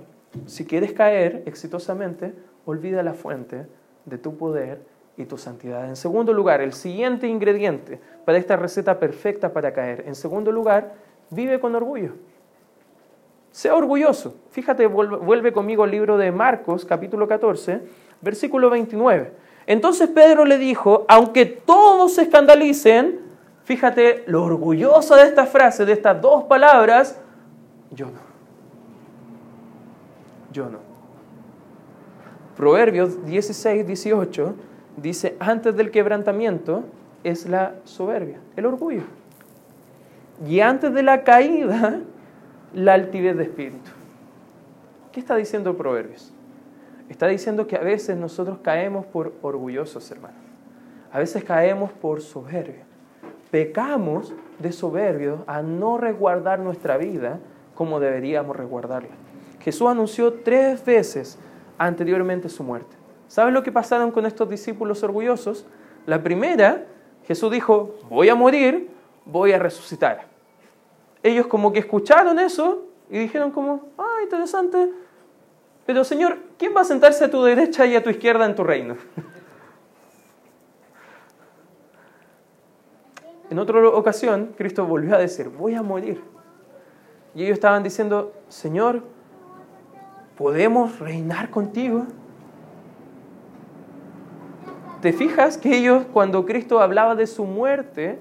si 0.47 0.65
quieres 0.65 0.93
caer 0.93 1.43
exitosamente, 1.47 2.35
olvida 2.67 3.03
la 3.03 3.15
fuente 3.15 3.67
de 4.05 4.19
tu 4.19 4.37
poder 4.37 4.83
y 5.17 5.25
tu 5.25 5.37
santidad. 5.37 5.89
En 5.89 5.97
segundo 5.97 6.33
lugar, 6.33 6.61
el 6.61 6.73
siguiente 6.73 7.27
ingrediente 7.27 8.01
para 8.25 8.39
esta 8.39 8.57
receta 8.57 8.99
perfecta 8.99 9.53
para 9.53 9.73
caer. 9.73 10.05
En 10.07 10.15
segundo 10.15 10.51
lugar, 10.53 10.95
vive 11.31 11.61
con 11.61 11.75
orgullo. 11.75 12.13
Sea 13.51 13.75
orgulloso. 13.75 14.37
Fíjate, 14.51 14.87
vuelve 14.87 15.53
conmigo 15.53 15.83
al 15.83 15.91
libro 15.91 16.17
de 16.17 16.31
Marcos, 16.31 16.85
capítulo 16.85 17.27
14, 17.27 17.83
versículo 18.21 18.71
29. 18.71 19.33
Entonces 19.67 20.09
Pedro 20.09 20.45
le 20.45 20.59
dijo, 20.59 21.05
aunque 21.09 21.47
todos 21.47 22.15
se 22.15 22.23
escandalicen, 22.23 23.21
fíjate 23.65 24.25
lo 24.27 24.45
orgulloso 24.45 25.17
de 25.17 25.25
esta 25.25 25.47
frase, 25.47 25.85
de 25.85 25.93
estas 25.93 26.21
dos 26.21 26.45
palabras, 26.45 27.21
yo 27.91 28.07
no. 28.07 28.31
Yo 30.53 30.69
no. 30.69 30.90
Proverbios 32.61 33.25
16, 33.25 33.87
18 33.87 34.55
dice, 34.99 35.35
antes 35.41 35.75
del 35.75 35.91
quebrantamiento 35.91 36.85
es 37.25 37.49
la 37.49 37.77
soberbia, 37.85 38.39
el 38.55 38.67
orgullo. 38.67 39.01
Y 40.47 40.61
antes 40.61 40.93
de 40.93 41.03
la 41.03 41.25
caída, 41.25 42.01
la 42.75 42.93
altivez 42.93 43.39
de 43.39 43.45
espíritu. 43.45 43.91
¿Qué 45.11 45.21
está 45.21 45.37
diciendo 45.37 45.75
Proverbios? 45.75 46.35
Está 47.09 47.29
diciendo 47.29 47.67
que 47.67 47.77
a 47.77 47.81
veces 47.81 48.19
nosotros 48.19 48.59
caemos 48.63 49.07
por 49.07 49.33
orgullosos, 49.41 50.11
hermanos. 50.11 50.37
A 51.13 51.19
veces 51.19 51.43
caemos 51.43 51.91
por 51.93 52.21
soberbia. 52.21 52.85
Pecamos 53.51 54.35
de 54.59 54.73
soberbio 54.73 55.45
a 55.47 55.63
no 55.63 55.97
resguardar 55.97 56.59
nuestra 56.59 56.99
vida 56.99 57.39
como 57.75 58.01
deberíamos 58.01 58.55
resguardarla. 58.55 59.09
Jesús 59.61 59.89
anunció 59.89 60.35
tres 60.35 60.85
veces 60.85 61.39
anteriormente 61.87 62.49
su 62.49 62.63
muerte. 62.63 62.97
¿Sabes 63.27 63.55
lo 63.55 63.63
que 63.63 63.73
pasaron 63.73 64.11
con 64.11 64.27
estos 64.27 64.49
discípulos 64.49 65.03
orgullosos? 65.03 65.65
La 66.07 66.23
primera, 66.23 66.85
Jesús 67.27 67.51
dijo, 67.51 67.97
voy 68.09 68.29
a 68.29 68.35
morir, 68.35 68.91
voy 69.25 69.53
a 69.53 69.59
resucitar. 69.59 70.27
Ellos 71.23 71.47
como 71.47 71.73
que 71.73 71.79
escucharon 71.79 72.39
eso 72.39 72.87
y 73.09 73.19
dijeron 73.19 73.51
como, 73.51 73.89
ah, 73.97 74.19
interesante, 74.23 74.91
pero 75.87 76.05
Señor, 76.05 76.39
¿quién 76.59 76.77
va 76.77 76.83
a 76.83 76.85
sentarse 76.85 77.25
a 77.25 77.31
tu 77.31 77.43
derecha 77.43 77.87
y 77.87 77.97
a 77.97 78.03
tu 78.03 78.11
izquierda 78.11 78.45
en 78.45 78.55
tu 78.55 78.63
reino? 78.63 78.97
En 83.49 83.59
otra 83.59 83.81
ocasión, 83.89 84.55
Cristo 84.57 84.87
volvió 84.87 85.17
a 85.17 85.19
decir, 85.19 85.49
voy 85.49 85.75
a 85.75 85.83
morir. 85.83 86.23
Y 87.35 87.43
ellos 87.43 87.55
estaban 87.55 87.83
diciendo, 87.83 88.33
Señor, 88.49 89.03
¿podemos 90.41 90.99
reinar 90.99 91.51
contigo? 91.51 92.07
¿Te 95.03 95.13
fijas 95.13 95.59
que 95.59 95.77
ellos, 95.77 96.07
cuando 96.15 96.47
Cristo 96.47 96.81
hablaba 96.81 97.15
de 97.15 97.27
su 97.27 97.45
muerte, 97.45 98.19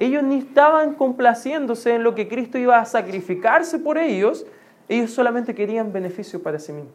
ellos 0.00 0.24
ni 0.24 0.38
estaban 0.38 0.94
complaciéndose 0.94 1.94
en 1.94 2.02
lo 2.02 2.16
que 2.16 2.26
Cristo 2.26 2.58
iba 2.58 2.80
a 2.80 2.84
sacrificarse 2.84 3.78
por 3.78 3.96
ellos, 3.96 4.44
ellos 4.88 5.12
solamente 5.12 5.54
querían 5.54 5.92
beneficio 5.92 6.42
para 6.42 6.58
sí 6.58 6.72
mismos. 6.72 6.92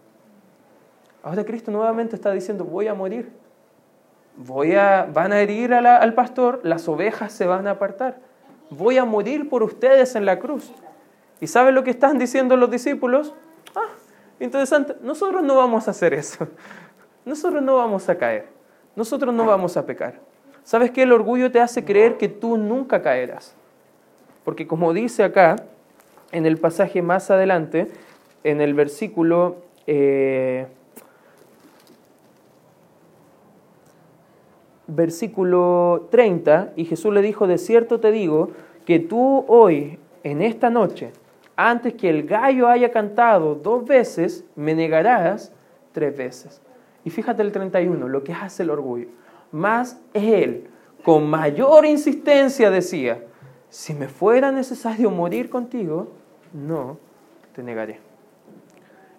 Ahora 1.24 1.46
Cristo 1.46 1.72
nuevamente 1.72 2.18
está 2.18 2.34
diciendo, 2.34 2.66
voy 2.66 2.88
a 2.88 2.94
morir. 2.94 3.32
Voy 4.36 4.76
a, 4.76 5.08
van 5.14 5.32
a 5.32 5.40
herir 5.40 5.74
al 5.74 6.14
pastor, 6.14 6.60
las 6.64 6.90
ovejas 6.90 7.32
se 7.32 7.46
van 7.46 7.68
a 7.68 7.72
apartar. 7.72 8.18
Voy 8.70 8.98
a 8.98 9.06
morir 9.06 9.48
por 9.48 9.64
ustedes 9.64 10.14
en 10.18 10.26
la 10.26 10.40
cruz. 10.40 10.74
¿Y 11.40 11.48
saben 11.48 11.74
lo 11.74 11.86
que 11.86 11.92
están 11.92 12.18
diciendo 12.18 12.58
los 12.58 12.70
discípulos? 12.70 13.34
Interesante, 14.42 14.96
nosotros 15.04 15.44
no 15.44 15.56
vamos 15.56 15.88
a 15.88 15.92
hacer 15.92 16.16
eso. 16.16 16.48
Nosotros 17.24 17.62
no 17.62 17.76
vamos 17.76 18.10
a 18.10 18.18
caer. 18.18 18.48
Nosotros 18.96 19.32
no 19.32 19.46
vamos 19.46 19.78
a 19.78 19.86
pecar. 19.86 20.16
¿Sabes 20.64 20.90
qué? 20.90 21.04
El 21.04 21.12
orgullo 21.12 21.52
te 21.52 21.60
hace 21.60 21.86
creer 21.86 22.18
que 22.18 22.28
tú 22.28 22.58
nunca 22.58 23.04
caerás. 23.04 23.54
Porque 24.44 24.66
como 24.66 24.94
dice 24.94 25.24
acá, 25.24 25.58
en 26.32 26.48
el 26.48 26.58
pasaje 26.58 27.04
más 27.04 27.30
adelante, 27.30 27.90
en 28.44 28.62
el 28.62 28.74
versículo... 28.74 29.58
Eh, 29.86 30.66
versículo 34.88 36.08
30, 36.10 36.74
y 36.76 36.86
Jesús 36.86 37.14
le 37.14 37.22
dijo, 37.22 37.46
de 37.46 37.60
cierto 37.60 38.00
te 38.00 38.12
digo, 38.12 38.50
que 38.86 39.00
tú 39.00 39.46
hoy, 39.48 40.00
en 40.24 40.42
esta 40.42 40.70
noche, 40.72 41.14
antes 41.56 41.94
que 41.94 42.10
el 42.10 42.24
gallo 42.24 42.68
haya 42.68 42.92
cantado 42.92 43.56
dos 43.56 43.86
veces, 43.86 44.46
me 44.56 44.74
negarás 44.74 45.52
tres 45.92 46.16
veces. 46.16 46.62
Y 47.04 47.10
fíjate 47.10 47.42
el 47.42 47.52
31, 47.52 48.08
lo 48.08 48.24
que 48.24 48.34
hace 48.34 48.64
el 48.64 48.70
orgullo. 48.70 49.08
Más 49.52 50.00
él, 50.14 50.68
con 51.04 51.30
mayor 51.30 51.86
insistencia, 51.86 52.70
decía, 52.70 53.24
si 53.70 53.94
me 53.94 54.08
fuera 54.08 54.52
necesario 54.52 55.10
morir 55.10 55.50
contigo, 55.50 56.10
no 56.54 56.98
te 57.54 57.64
negaré. 57.64 58.00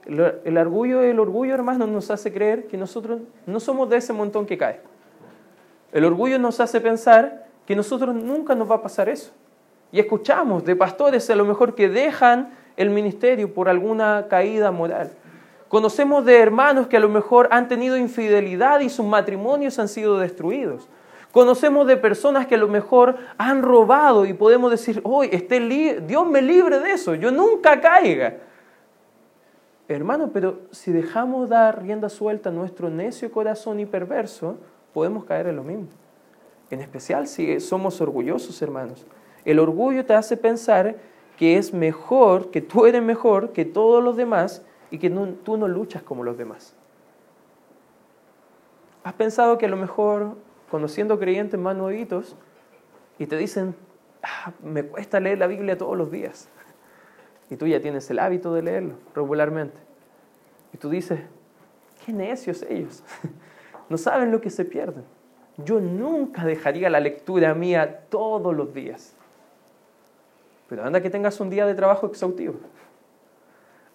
El, 0.07 0.59
orgullo, 0.59 1.01
el 1.03 1.21
orgullo, 1.21 1.55
hermano, 1.55 1.87
nos 1.87 2.11
hace 2.11 2.33
creer 2.33 2.67
que 2.67 2.77
nosotros 2.77 3.21
no 3.47 3.61
somos 3.61 3.89
de 3.89 3.99
ese 3.99 4.13
montón 4.13 4.47
que 4.47 4.59
cae. 4.59 4.81
El 5.93 6.05
orgullo 6.05 6.39
nos 6.39 6.59
hace 6.61 6.81
pensar 6.81 7.47
que 7.67 7.77
nosotros 7.77 8.15
nunca 8.15 8.55
nos 8.55 8.71
va 8.71 8.77
a 8.77 8.83
pasar 8.83 9.09
eso. 9.09 9.33
Y 9.93 10.01
escuchamos 10.01 10.65
de 10.65 10.75
pastores 10.75 11.29
a 11.31 11.37
lo 11.37 11.45
mejor 11.45 11.75
que 11.75 11.89
dejan 11.89 12.55
el 12.77 12.91
ministerio 12.91 13.53
por 13.53 13.69
alguna 13.69 14.27
caída 14.29 14.71
moral. 14.71 15.13
Conocemos 15.69 16.25
de 16.25 16.39
hermanos 16.39 16.87
que 16.87 16.97
a 16.97 17.01
lo 17.01 17.09
mejor 17.09 17.49
han 17.51 17.69
tenido 17.69 17.97
infidelidad 17.97 18.81
y 18.81 18.89
sus 18.89 19.07
matrimonios 19.07 19.79
han 19.79 19.89
sido 19.89 20.19
destruidos. 20.19 20.89
Conocemos 21.31 21.87
de 21.87 21.97
personas 21.97 22.47
que 22.47 22.57
a 22.57 22.59
lo 22.59 22.69
mejor 22.69 23.17
han 23.39 23.63
robado 23.63 24.27
y 24.27 24.35
podemos 24.35 24.71
decir, 24.71 25.01
hoy 25.03 25.29
Dios 26.07 26.27
me 26.27 26.43
libre 26.43 26.79
de 26.79 26.93
eso, 26.93 27.15
yo 27.15 27.31
nunca 27.31 27.81
caiga. 27.81 28.37
Hermano, 29.89 30.31
pero 30.33 30.61
si 30.71 30.93
dejamos 30.93 31.49
dar 31.49 31.83
rienda 31.83 32.09
suelta 32.09 32.51
a 32.51 32.53
nuestro 32.53 32.91
necio 32.91 33.33
corazón 33.33 33.81
y 33.81 33.87
perverso, 33.87 34.59
podemos 34.93 35.25
caer 35.25 35.47
en 35.47 35.57
lo 35.57 35.65
mismo. 35.65 35.89
En 36.71 36.81
especial 36.81 37.27
si 37.27 37.61
somos 37.61 38.01
orgullosos, 38.01 38.61
hermanos. 38.61 39.07
El 39.45 39.59
orgullo 39.59 40.05
te 40.05 40.15
hace 40.15 40.37
pensar 40.37 40.97
que 41.37 41.57
es 41.59 41.73
mejor, 41.73 42.51
que 42.51 42.61
tú 42.61 42.87
eres 42.87 43.03
mejor 43.03 43.53
que 43.53 43.65
todos 43.65 44.03
los 44.03 44.17
demás 44.17 44.63
y 44.91 44.99
que 44.99 45.11
tú 45.11 45.57
no 45.57 45.69
luchas 45.69 46.03
como 46.03 46.23
los 46.23 46.39
demás. 46.39 46.77
¿Has 49.05 49.15
pensado 49.15 49.59
que 49.59 49.67
a 49.67 49.69
lo 49.69 49.77
mejor 49.77 50.37
conociendo 50.71 51.19
creyentes 51.19 51.59
más 51.59 51.75
nuevitos 51.75 52.37
y 53.19 53.27
te 53.27 53.37
dicen, 53.37 53.75
ah, 54.23 54.53
me 54.63 54.85
cuesta 54.85 55.19
leer 55.19 55.39
la 55.39 55.49
Biblia 55.49 55.77
todos 55.77 55.97
los 55.97 56.11
días? 56.11 56.49
Y 57.51 57.57
tú 57.57 57.67
ya 57.67 57.81
tienes 57.81 58.09
el 58.11 58.19
hábito 58.19 58.55
de 58.55 58.63
leerlo 58.63 58.95
regularmente. 59.15 59.77
Y 60.73 60.79
tú 60.79 60.89
dices, 60.89 61.21
qué 62.05 62.13
necios 62.13 62.63
ellos. 62.69 63.03
No 63.89 63.99
saben 63.99 64.31
lo 64.31 64.41
que 64.41 64.49
se 64.49 64.65
pierden. 64.65 65.05
Yo 65.59 65.79
nunca 65.79 66.47
dejaría 66.47 66.89
la 66.89 66.99
lectura 66.99 67.53
mía 67.53 68.05
todos 68.09 68.57
los 68.57 68.73
días. 68.73 69.15
Pero 70.73 70.87
anda 70.87 71.03
que 71.03 71.11
tengas 71.11 71.39
un 71.39 71.51
día 71.51 71.67
de 71.67 71.75
trabajo 71.75 72.07
exhaustivo 72.07 72.55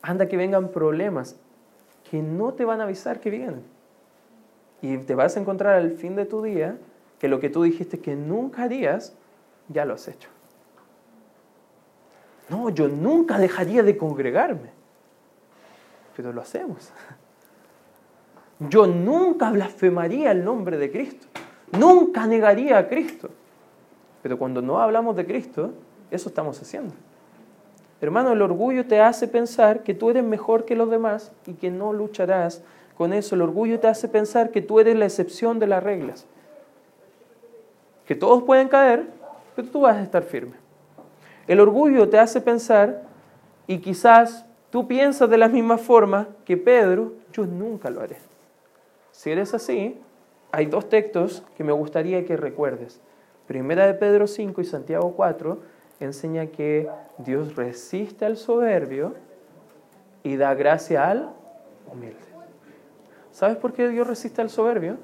anda 0.03 0.27
que 0.27 0.37
vengan 0.37 0.69
problemas 0.69 1.35
que 2.11 2.21
no 2.21 2.53
te 2.53 2.65
van 2.65 2.81
a 2.81 2.83
avisar 2.83 3.19
que 3.19 3.31
vienen. 3.31 3.63
Y 4.83 4.95
te 4.99 5.15
vas 5.15 5.35
a 5.35 5.39
encontrar 5.39 5.73
al 5.73 5.93
fin 5.93 6.15
de 6.15 6.27
tu 6.27 6.43
día 6.43 6.77
que 7.17 7.27
lo 7.27 7.39
que 7.39 7.49
tú 7.49 7.63
dijiste 7.63 7.99
que 7.99 8.15
nunca 8.15 8.61
harías, 8.61 9.15
ya 9.69 9.85
lo 9.85 9.95
has 9.95 10.07
hecho. 10.07 10.29
No, 12.47 12.69
yo 12.69 12.87
nunca 12.87 13.39
dejaría 13.39 13.81
de 13.81 13.97
congregarme. 13.97 14.69
Pero 16.15 16.31
lo 16.31 16.41
hacemos. 16.41 16.91
Yo 18.59 18.85
nunca 18.85 19.49
blasfemaría 19.49 20.29
el 20.29 20.45
nombre 20.45 20.77
de 20.77 20.91
Cristo. 20.91 21.25
Nunca 21.71 22.27
negaría 22.27 22.77
a 22.77 22.87
Cristo. 22.87 23.31
Pero 24.21 24.37
cuando 24.37 24.61
no 24.61 24.79
hablamos 24.79 25.15
de 25.15 25.25
Cristo, 25.25 25.73
eso 26.11 26.29
estamos 26.29 26.61
haciendo. 26.61 26.93
Hermano, 27.99 28.33
el 28.33 28.41
orgullo 28.41 28.85
te 28.85 29.01
hace 29.01 29.27
pensar 29.27 29.83
que 29.83 29.93
tú 29.93 30.09
eres 30.09 30.23
mejor 30.23 30.65
que 30.65 30.75
los 30.75 30.89
demás 30.89 31.31
y 31.45 31.53
que 31.53 31.71
no 31.71 31.93
lucharás 31.93 32.61
con 32.95 33.11
eso. 33.13 33.35
El 33.35 33.41
orgullo 33.41 33.79
te 33.79 33.87
hace 33.87 34.07
pensar 34.07 34.51
que 34.51 34.61
tú 34.61 34.79
eres 34.79 34.95
la 34.95 35.05
excepción 35.05 35.57
de 35.59 35.67
las 35.67 35.83
reglas. 35.83 36.25
Que 38.05 38.15
todos 38.15 38.43
pueden 38.43 38.67
caer, 38.67 39.07
pero 39.55 39.67
tú 39.67 39.81
vas 39.81 39.97
a 39.97 40.03
estar 40.03 40.23
firme. 40.23 40.53
El 41.47 41.59
orgullo 41.59 42.07
te 42.09 42.19
hace 42.19 42.41
pensar, 42.41 43.03
y 43.67 43.79
quizás 43.79 44.45
tú 44.69 44.87
piensas 44.87 45.29
de 45.29 45.37
la 45.37 45.47
misma 45.47 45.77
forma 45.77 46.29
que 46.45 46.57
Pedro, 46.57 47.13
yo 47.33 47.45
nunca 47.45 47.89
lo 47.89 48.01
haré. 48.01 48.17
Si 49.11 49.31
eres 49.31 49.53
así, 49.53 49.99
hay 50.51 50.67
dos 50.67 50.89
textos 50.89 51.43
que 51.55 51.63
me 51.63 51.73
gustaría 51.73 52.25
que 52.25 52.37
recuerdes. 52.37 53.01
Primera 53.47 53.85
de 53.87 53.93
Pedro 53.93 54.27
5 54.27 54.61
y 54.61 54.65
Santiago 54.65 55.13
4 55.15 55.57
enseña 56.05 56.47
que 56.47 56.89
Dios 57.17 57.55
resiste 57.55 58.25
al 58.25 58.37
soberbio 58.37 59.15
y 60.23 60.35
da 60.35 60.53
gracia 60.53 61.09
al 61.09 61.33
humilde. 61.91 62.17
¿Sabes 63.31 63.57
por 63.57 63.73
qué 63.73 63.87
Dios 63.89 64.07
resiste 64.07 64.41
al 64.41 64.49
soberbio? 64.49 64.97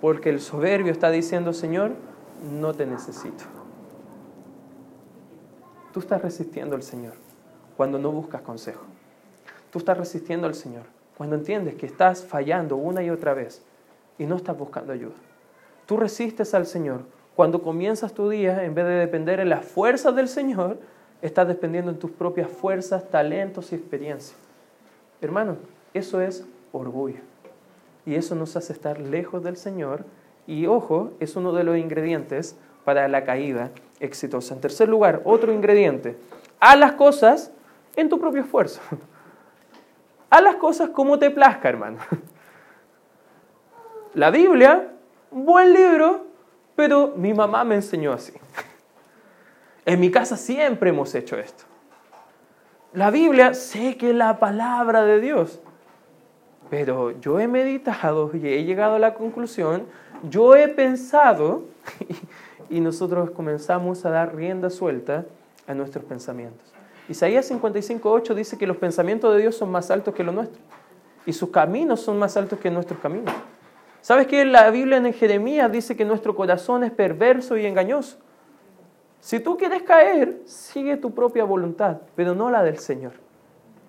Porque 0.00 0.30
el 0.30 0.40
soberbio 0.40 0.92
está 0.92 1.10
diciendo, 1.10 1.52
Señor, 1.52 1.92
no 2.52 2.74
te 2.74 2.86
necesito. 2.86 3.44
Tú 5.92 6.00
estás 6.00 6.20
resistiendo 6.20 6.76
al 6.76 6.82
Señor 6.82 7.14
cuando 7.76 7.98
no 7.98 8.10
buscas 8.12 8.42
consejo. 8.42 8.84
Tú 9.70 9.78
estás 9.78 9.96
resistiendo 9.96 10.46
al 10.46 10.54
Señor 10.54 10.84
cuando 11.16 11.36
entiendes 11.36 11.76
que 11.76 11.86
estás 11.86 12.24
fallando 12.24 12.76
una 12.76 13.02
y 13.02 13.10
otra 13.10 13.32
vez 13.32 13.62
y 14.18 14.26
no 14.26 14.36
estás 14.36 14.56
buscando 14.56 14.92
ayuda. 14.92 15.14
Tú 15.86 15.96
resistes 15.96 16.52
al 16.54 16.66
Señor 16.66 17.02
cuando 17.36 17.62
comienzas 17.62 18.14
tu 18.14 18.30
día, 18.30 18.64
en 18.64 18.74
vez 18.74 18.86
de 18.86 18.94
depender 18.94 19.40
en 19.40 19.50
las 19.50 19.64
fuerzas 19.64 20.16
del 20.16 20.26
Señor, 20.26 20.78
estás 21.20 21.46
dependiendo 21.46 21.90
en 21.90 21.98
tus 21.98 22.10
propias 22.10 22.48
fuerzas, 22.48 23.10
talentos 23.10 23.72
y 23.72 23.74
experiencias. 23.74 24.38
Hermano, 25.20 25.56
eso 25.92 26.22
es 26.22 26.46
orgullo. 26.72 27.20
Y 28.06 28.14
eso 28.14 28.34
nos 28.34 28.56
hace 28.56 28.72
estar 28.72 28.98
lejos 28.98 29.42
del 29.42 29.58
Señor. 29.58 30.06
Y 30.46 30.66
ojo, 30.66 31.10
es 31.20 31.36
uno 31.36 31.52
de 31.52 31.64
los 31.64 31.76
ingredientes 31.76 32.56
para 32.86 33.06
la 33.06 33.24
caída 33.24 33.70
exitosa. 34.00 34.54
En 34.54 34.62
tercer 34.62 34.88
lugar, 34.88 35.20
otro 35.24 35.52
ingrediente. 35.52 36.16
Haz 36.58 36.78
las 36.78 36.92
cosas 36.92 37.52
en 37.96 38.08
tu 38.08 38.18
propio 38.18 38.42
esfuerzo. 38.42 38.80
Haz 40.30 40.42
las 40.42 40.56
cosas 40.56 40.88
como 40.88 41.18
te 41.18 41.30
plazca, 41.30 41.68
hermano. 41.68 41.98
La 44.14 44.30
Biblia, 44.30 44.90
buen 45.30 45.74
libro, 45.74 46.25
pero 46.76 47.14
mi 47.16 47.34
mamá 47.34 47.64
me 47.64 47.74
enseñó 47.74 48.12
así. 48.12 48.32
En 49.84 49.98
mi 49.98 50.10
casa 50.10 50.36
siempre 50.36 50.90
hemos 50.90 51.14
hecho 51.14 51.36
esto. 51.36 51.64
la 52.92 53.10
Biblia, 53.10 53.54
sé 53.54 53.96
que 53.96 54.10
es 54.10 54.16
la 54.16 54.38
palabra 54.38 55.04
de 55.04 55.20
Dios, 55.20 55.60
pero 56.70 57.18
yo 57.20 57.40
he 57.40 57.48
meditado 57.48 58.30
y 58.34 58.46
he 58.46 58.64
llegado 58.64 58.96
a 58.96 58.98
la 58.98 59.14
conclusión, 59.14 59.84
yo 60.28 60.56
he 60.56 60.68
pensado, 60.68 61.64
y 62.70 62.80
nosotros 62.80 63.30
comenzamos 63.30 64.04
a 64.04 64.10
dar 64.10 64.34
rienda 64.34 64.70
suelta 64.70 65.24
a 65.66 65.74
nuestros 65.74 66.04
pensamientos. 66.04 66.72
Isaías 67.08 67.50
55.8 67.50 68.34
dice 68.34 68.58
que 68.58 68.66
los 68.66 68.76
pensamientos 68.76 69.32
de 69.34 69.40
Dios 69.42 69.56
son 69.56 69.70
más 69.70 69.90
altos 69.90 70.14
que 70.14 70.24
los 70.24 70.34
nuestros 70.34 70.60
y 71.24 71.32
sus 71.32 71.50
caminos 71.50 72.00
son 72.00 72.18
más 72.18 72.36
altos 72.36 72.58
que 72.58 72.70
nuestros 72.70 72.98
caminos. 73.00 73.34
¿Sabes 74.06 74.28
que 74.28 74.44
la 74.44 74.70
Biblia 74.70 74.98
en 74.98 75.12
Jeremías 75.12 75.72
dice 75.72 75.96
que 75.96 76.04
nuestro 76.04 76.36
corazón 76.36 76.84
es 76.84 76.92
perverso 76.92 77.56
y 77.56 77.66
engañoso? 77.66 78.18
Si 79.18 79.40
tú 79.40 79.56
quieres 79.56 79.82
caer, 79.82 80.42
sigue 80.44 80.96
tu 80.96 81.12
propia 81.12 81.42
voluntad, 81.42 81.96
pero 82.14 82.32
no 82.32 82.48
la 82.48 82.62
del 82.62 82.78
Señor. 82.78 83.14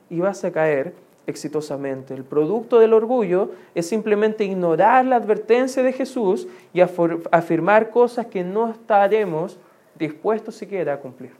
Y 0.09 0.19
vas 0.19 0.43
a 0.43 0.51
caer 0.51 0.95
exitosamente. 1.27 2.15
El 2.15 2.23
producto 2.23 2.79
del 2.79 2.93
orgullo 2.93 3.51
es 3.75 3.87
simplemente 3.87 4.43
ignorar 4.43 5.05
la 5.05 5.17
advertencia 5.17 5.83
de 5.83 5.93
Jesús 5.93 6.47
y 6.73 6.81
afirmar 6.81 7.91
cosas 7.91 8.25
que 8.25 8.43
no 8.43 8.71
estaremos 8.71 9.59
dispuestos 9.99 10.55
siquiera 10.55 10.93
a 10.93 10.99
cumplir. 10.99 11.33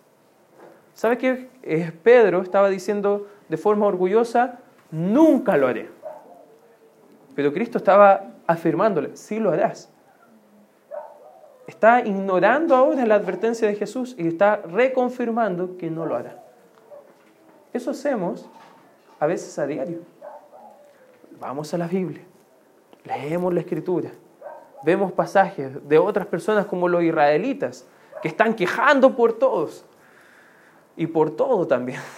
¿Sabe 0.94 1.18
qué? 1.18 1.50
Eh, 1.64 1.92
Pedro 2.04 2.44
estaba 2.44 2.70
diciendo 2.70 3.26
de 3.50 3.58
forma 3.58 3.88
orgullosa, 3.88 4.60
nunca 4.92 5.58
lo 5.58 5.66
haré. 5.68 5.90
Pero 7.34 7.52
Cristo 7.52 7.80
estaba 7.80 8.37
afirmándole, 8.48 9.16
sí 9.16 9.40
lo 9.40 9.52
harás. 9.52 9.90
Está 11.68 12.00
ignorando 12.06 12.76
ahora 12.76 13.06
la 13.06 13.16
advertencia 13.16 13.68
de 13.68 13.76
Jesús 13.76 14.16
y 14.18 14.28
está 14.28 14.56
reconfirmando 14.56 15.78
que 15.78 15.92
no 15.92 16.06
lo 16.06 16.16
hará. 16.16 16.42
Eso 17.74 17.92
hacemos 17.92 18.50
a 19.20 19.28
veces 19.28 19.60
a 19.60 19.68
diario. 19.68 20.00
Vamos 21.40 21.74
a 21.74 21.78
la 21.78 21.88
Biblia, 21.88 22.24
leemos 23.04 23.54
la 23.54 23.60
Escritura, 23.60 24.10
vemos 24.84 25.12
pasajes 25.12 25.88
de 25.88 26.00
otras 26.00 26.26
personas 26.26 26.66
como 26.66 26.88
los 26.88 27.04
israelitas, 27.04 27.86
que 28.22 28.28
están 28.28 28.56
quejando 28.56 29.16
por 29.16 29.34
todos 29.34 29.86
y 30.96 31.08
por 31.08 31.32
todo 31.32 31.68
también. 31.68 32.02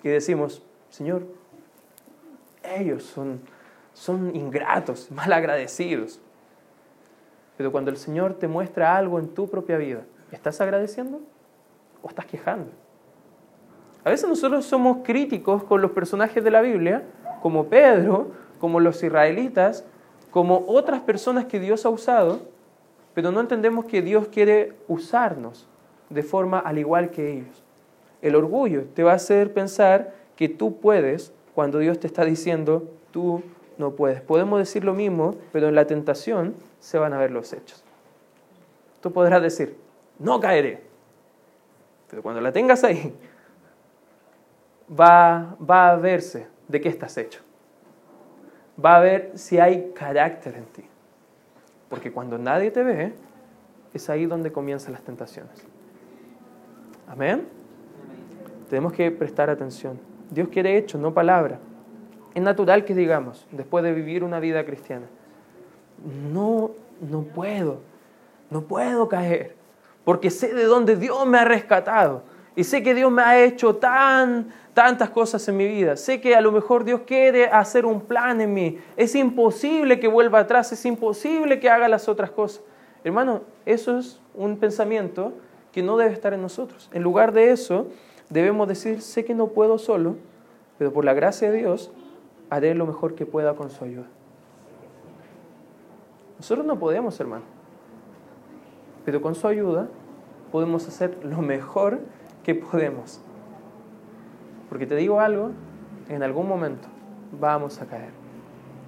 Y 0.00 0.10
decimos, 0.10 0.62
Señor, 0.90 1.26
ellos 2.62 3.02
son, 3.02 3.40
son 3.98 4.34
ingratos, 4.36 5.10
malagradecidos. 5.14 6.20
Pero 7.56 7.72
cuando 7.72 7.90
el 7.90 7.96
Señor 7.96 8.34
te 8.34 8.46
muestra 8.46 8.96
algo 8.96 9.18
en 9.18 9.28
tu 9.28 9.48
propia 9.48 9.76
vida, 9.76 10.04
¿estás 10.30 10.60
agradeciendo 10.60 11.20
o 12.02 12.08
estás 12.08 12.26
quejando? 12.26 12.70
A 14.04 14.10
veces 14.10 14.28
nosotros 14.28 14.64
somos 14.64 14.98
críticos 15.02 15.64
con 15.64 15.82
los 15.82 15.90
personajes 15.90 16.42
de 16.44 16.50
la 16.52 16.60
Biblia, 16.60 17.02
como 17.42 17.66
Pedro, 17.66 18.30
como 18.60 18.78
los 18.78 19.02
israelitas, 19.02 19.84
como 20.30 20.64
otras 20.68 21.00
personas 21.00 21.46
que 21.46 21.58
Dios 21.58 21.84
ha 21.84 21.88
usado, 21.88 22.42
pero 23.14 23.32
no 23.32 23.40
entendemos 23.40 23.86
que 23.86 24.00
Dios 24.00 24.28
quiere 24.28 24.74
usarnos 24.86 25.66
de 26.08 26.22
forma 26.22 26.60
al 26.60 26.78
igual 26.78 27.10
que 27.10 27.32
ellos. 27.32 27.64
El 28.22 28.36
orgullo 28.36 28.84
te 28.94 29.02
va 29.02 29.12
a 29.12 29.16
hacer 29.16 29.52
pensar 29.52 30.14
que 30.36 30.48
tú 30.48 30.78
puedes 30.78 31.32
cuando 31.54 31.80
Dios 31.80 31.98
te 31.98 32.06
está 32.06 32.24
diciendo 32.24 32.88
tú 33.10 33.42
no 33.78 33.92
puedes. 33.92 34.20
Podemos 34.20 34.58
decir 34.58 34.84
lo 34.84 34.92
mismo, 34.92 35.36
pero 35.52 35.68
en 35.68 35.74
la 35.74 35.86
tentación 35.86 36.54
se 36.80 36.98
van 36.98 37.12
a 37.12 37.18
ver 37.18 37.30
los 37.30 37.52
hechos. 37.52 37.82
Tú 39.00 39.12
podrás 39.12 39.40
decir, 39.40 39.76
no 40.18 40.40
caeré. 40.40 40.82
Pero 42.10 42.22
cuando 42.22 42.40
la 42.40 42.52
tengas 42.52 42.84
ahí, 42.84 43.14
va, 44.88 45.56
va 45.58 45.90
a 45.90 45.96
verse 45.96 46.48
de 46.66 46.80
qué 46.80 46.88
estás 46.88 47.16
hecho. 47.16 47.40
Va 48.84 48.96
a 48.96 49.00
ver 49.00 49.32
si 49.34 49.58
hay 49.58 49.92
carácter 49.94 50.54
en 50.56 50.64
ti. 50.66 50.84
Porque 51.88 52.12
cuando 52.12 52.38
nadie 52.38 52.70
te 52.70 52.82
ve, 52.82 53.12
es 53.94 54.10
ahí 54.10 54.26
donde 54.26 54.52
comienzan 54.52 54.92
las 54.92 55.02
tentaciones. 55.02 55.64
Amén. 57.06 57.48
Tenemos 58.68 58.92
que 58.92 59.10
prestar 59.10 59.48
atención. 59.48 59.98
Dios 60.30 60.48
quiere 60.48 60.76
hecho, 60.76 60.98
no 60.98 61.14
palabra. 61.14 61.58
Es 62.34 62.42
natural 62.42 62.84
que 62.84 62.94
digamos, 62.94 63.46
después 63.50 63.82
de 63.84 63.92
vivir 63.92 64.22
una 64.24 64.40
vida 64.40 64.64
cristiana, 64.64 65.06
no, 66.32 66.70
no 67.00 67.22
puedo, 67.22 67.80
no 68.50 68.62
puedo 68.62 69.08
caer, 69.08 69.56
porque 70.04 70.30
sé 70.30 70.54
de 70.54 70.64
dónde 70.64 70.96
Dios 70.96 71.26
me 71.26 71.38
ha 71.38 71.44
rescatado 71.44 72.22
y 72.54 72.64
sé 72.64 72.82
que 72.82 72.94
Dios 72.94 73.10
me 73.10 73.22
ha 73.22 73.44
hecho 73.44 73.76
tan, 73.76 74.48
tantas 74.74 75.10
cosas 75.10 75.46
en 75.48 75.56
mi 75.56 75.68
vida. 75.68 75.96
Sé 75.96 76.20
que 76.20 76.34
a 76.34 76.40
lo 76.40 76.50
mejor 76.50 76.82
Dios 76.82 77.02
quiere 77.06 77.46
hacer 77.46 77.86
un 77.86 78.00
plan 78.00 78.40
en 78.40 78.52
mí. 78.52 78.78
Es 78.96 79.14
imposible 79.14 80.00
que 80.00 80.08
vuelva 80.08 80.40
atrás, 80.40 80.72
es 80.72 80.84
imposible 80.84 81.60
que 81.60 81.70
haga 81.70 81.88
las 81.88 82.08
otras 82.08 82.32
cosas. 82.32 82.62
Hermano, 83.04 83.42
eso 83.64 83.98
es 83.98 84.20
un 84.34 84.56
pensamiento 84.56 85.32
que 85.70 85.82
no 85.82 85.96
debe 85.96 86.12
estar 86.12 86.34
en 86.34 86.42
nosotros. 86.42 86.90
En 86.92 87.04
lugar 87.04 87.32
de 87.32 87.52
eso, 87.52 87.86
debemos 88.28 88.66
decir, 88.66 89.02
sé 89.02 89.24
que 89.24 89.34
no 89.34 89.48
puedo 89.48 89.78
solo, 89.78 90.16
pero 90.78 90.92
por 90.92 91.04
la 91.04 91.14
gracia 91.14 91.50
de 91.52 91.58
Dios 91.58 91.92
haré 92.50 92.74
lo 92.74 92.86
mejor 92.86 93.14
que 93.14 93.26
pueda 93.26 93.54
con 93.54 93.70
su 93.70 93.84
ayuda. 93.84 94.06
Nosotros 96.38 96.66
no 96.66 96.78
podemos, 96.78 97.18
hermano, 97.18 97.44
pero 99.04 99.20
con 99.20 99.34
su 99.34 99.46
ayuda 99.48 99.88
podemos 100.52 100.86
hacer 100.86 101.24
lo 101.24 101.38
mejor 101.38 102.00
que 102.44 102.54
podemos. 102.54 103.20
Porque 104.68 104.86
te 104.86 104.94
digo 104.96 105.20
algo, 105.20 105.50
en 106.08 106.22
algún 106.22 106.48
momento 106.48 106.88
vamos 107.32 107.80
a 107.80 107.86
caer. 107.86 108.10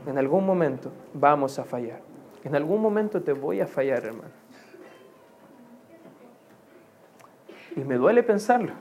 En 0.06 0.16
algún 0.18 0.46
momento 0.46 0.90
vamos 1.12 1.58
a 1.58 1.64
fallar. 1.64 2.00
En 2.44 2.54
algún 2.54 2.80
momento 2.80 3.22
te 3.22 3.32
voy 3.32 3.60
a 3.60 3.66
fallar, 3.66 4.04
hermano. 4.04 4.32
Y 7.76 7.80
me 7.80 7.96
duele 7.96 8.22
pensarlo. 8.22 8.72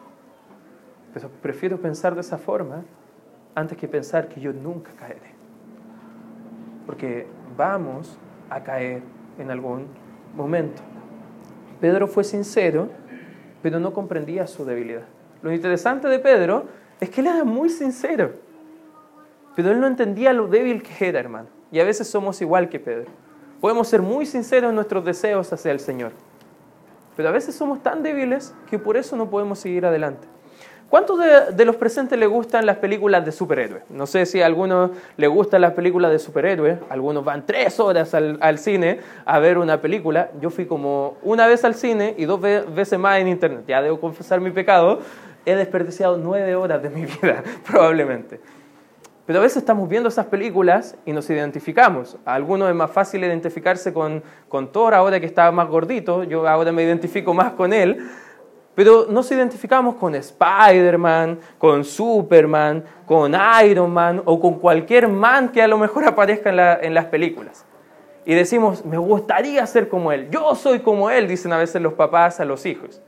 Pero 1.13 1.29
prefiero 1.41 1.77
pensar 1.79 2.15
de 2.15 2.21
esa 2.21 2.37
forma 2.37 2.83
antes 3.59 3.77
que 3.77 3.87
pensar 3.87 4.29
que 4.29 4.39
yo 4.39 4.53
nunca 4.53 4.91
caeré. 4.93 5.33
Porque 6.85 7.27
vamos 7.57 8.17
a 8.49 8.63
caer 8.63 9.03
en 9.37 9.51
algún 9.51 9.87
momento. 10.35 10.81
Pedro 11.79 12.07
fue 12.07 12.23
sincero, 12.23 12.89
pero 13.61 13.79
no 13.79 13.93
comprendía 13.93 14.47
su 14.47 14.65
debilidad. 14.65 15.03
Lo 15.41 15.53
interesante 15.53 16.07
de 16.07 16.19
Pedro 16.19 16.65
es 16.99 17.09
que 17.09 17.21
él 17.21 17.27
era 17.27 17.43
muy 17.43 17.69
sincero, 17.69 18.31
pero 19.55 19.71
él 19.71 19.79
no 19.79 19.87
entendía 19.87 20.33
lo 20.33 20.47
débil 20.47 20.83
que 20.83 21.07
era, 21.07 21.19
hermano. 21.19 21.47
Y 21.71 21.79
a 21.79 21.83
veces 21.83 22.07
somos 22.07 22.41
igual 22.41 22.69
que 22.69 22.79
Pedro. 22.79 23.09
Podemos 23.61 23.87
ser 23.87 24.01
muy 24.01 24.25
sinceros 24.25 24.69
en 24.69 24.75
nuestros 24.75 25.05
deseos 25.05 25.51
hacia 25.51 25.71
el 25.71 25.79
Señor, 25.79 26.11
pero 27.15 27.29
a 27.29 27.31
veces 27.31 27.55
somos 27.55 27.83
tan 27.83 28.03
débiles 28.03 28.55
que 28.69 28.79
por 28.79 28.97
eso 28.97 29.15
no 29.15 29.29
podemos 29.29 29.59
seguir 29.59 29.85
adelante. 29.85 30.27
¿Cuántos 30.89 31.19
de, 31.55 31.65
los 31.65 31.75
presentes 31.75 32.17
le 32.17 32.25
gustan 32.25 32.65
las 32.65 32.77
películas 32.77 33.23
de 33.23 33.31
superhéroes? 33.31 33.83
No 33.89 34.07
sé 34.07 34.25
si 34.25 34.41
a 34.41 34.47
algunos 34.47 34.89
le 35.17 35.27
gustan 35.27 35.61
las 35.61 35.73
películas 35.73 36.11
de 36.11 36.17
superhéroes. 36.17 36.79
Algunos 36.89 37.23
van 37.23 37.45
tres 37.45 37.79
horas 37.79 38.15
al, 38.15 38.57
cine 38.57 38.99
a 39.23 39.37
ver 39.37 39.59
una 39.59 39.79
película. 39.81 40.31
Yo 40.41 40.49
fui 40.49 40.65
como 40.65 41.17
una 41.21 41.45
vez 41.45 41.63
al 41.63 41.75
cine 41.75 42.15
y 42.17 42.25
dos 42.25 42.41
veces 42.41 42.97
más 42.97 43.19
en 43.19 43.27
internet. 43.27 43.65
Ya 43.67 43.83
debo 43.83 43.99
confesar 43.99 44.41
mi 44.41 44.49
pecado. 44.49 45.01
He 45.45 45.53
desperdiciado 45.53 46.17
nueve 46.17 46.55
horas 46.55 46.81
de 46.81 46.89
mi 46.89 47.05
vida, 47.21 47.43
probablemente. 47.67 48.39
Pero 49.27 49.37
a 49.37 49.41
veces 49.43 49.57
estamos 49.57 49.87
viendo 49.87 50.09
esas 50.09 50.25
películas 50.25 50.97
y 51.05 51.13
nos 51.13 51.29
identificamos. 51.29 52.17
A 52.25 52.33
algunos 52.33 52.67
es 52.67 52.75
más 52.75 52.89
fácil 52.89 53.23
identificarse 53.23 53.93
con, 53.93 54.23
con 54.47 54.71
Thor 54.71 54.95
ahora 54.95 55.19
que 55.19 55.27
está 55.27 55.51
más 55.51 55.67
gordito. 55.67 56.23
Yo 56.23 56.47
ahora 56.47 56.71
me 56.71 56.81
identifico 56.81 57.31
más 57.35 57.51
con 57.51 57.73
él 57.73 58.09
pero 58.79 59.07
nos 59.09 59.29
identificamos 59.29 59.95
con 59.95 60.15
Spider-Man, 60.15 61.37
con 61.57 61.83
Superman, 61.83 62.81
con 63.05 63.35
Iron 63.65 63.91
Man 63.91 64.21
o 64.23 64.39
con 64.39 64.57
cualquier 64.57 65.09
man 65.09 65.49
que 65.51 65.61
a 65.61 65.67
lo 65.67 65.77
mejor 65.77 66.05
aparezca 66.07 66.79
en, 66.81 66.93
las 66.93 67.05
películas. 67.07 67.65
Y 68.23 68.33
decimos, 68.35 68.85
me 68.85 68.97
gustaría 68.97 69.67
ser 69.67 69.89
como 69.89 70.13
él, 70.13 70.29
yo 70.31 70.55
soy 70.55 70.79
como 70.79 71.09
él, 71.09 71.27
dicen 71.27 71.51
a 71.51 71.57
veces 71.57 71.81
los 71.81 71.95
papás 71.95 72.39
a 72.39 72.45
los 72.45 72.65
hijos. 72.65 73.01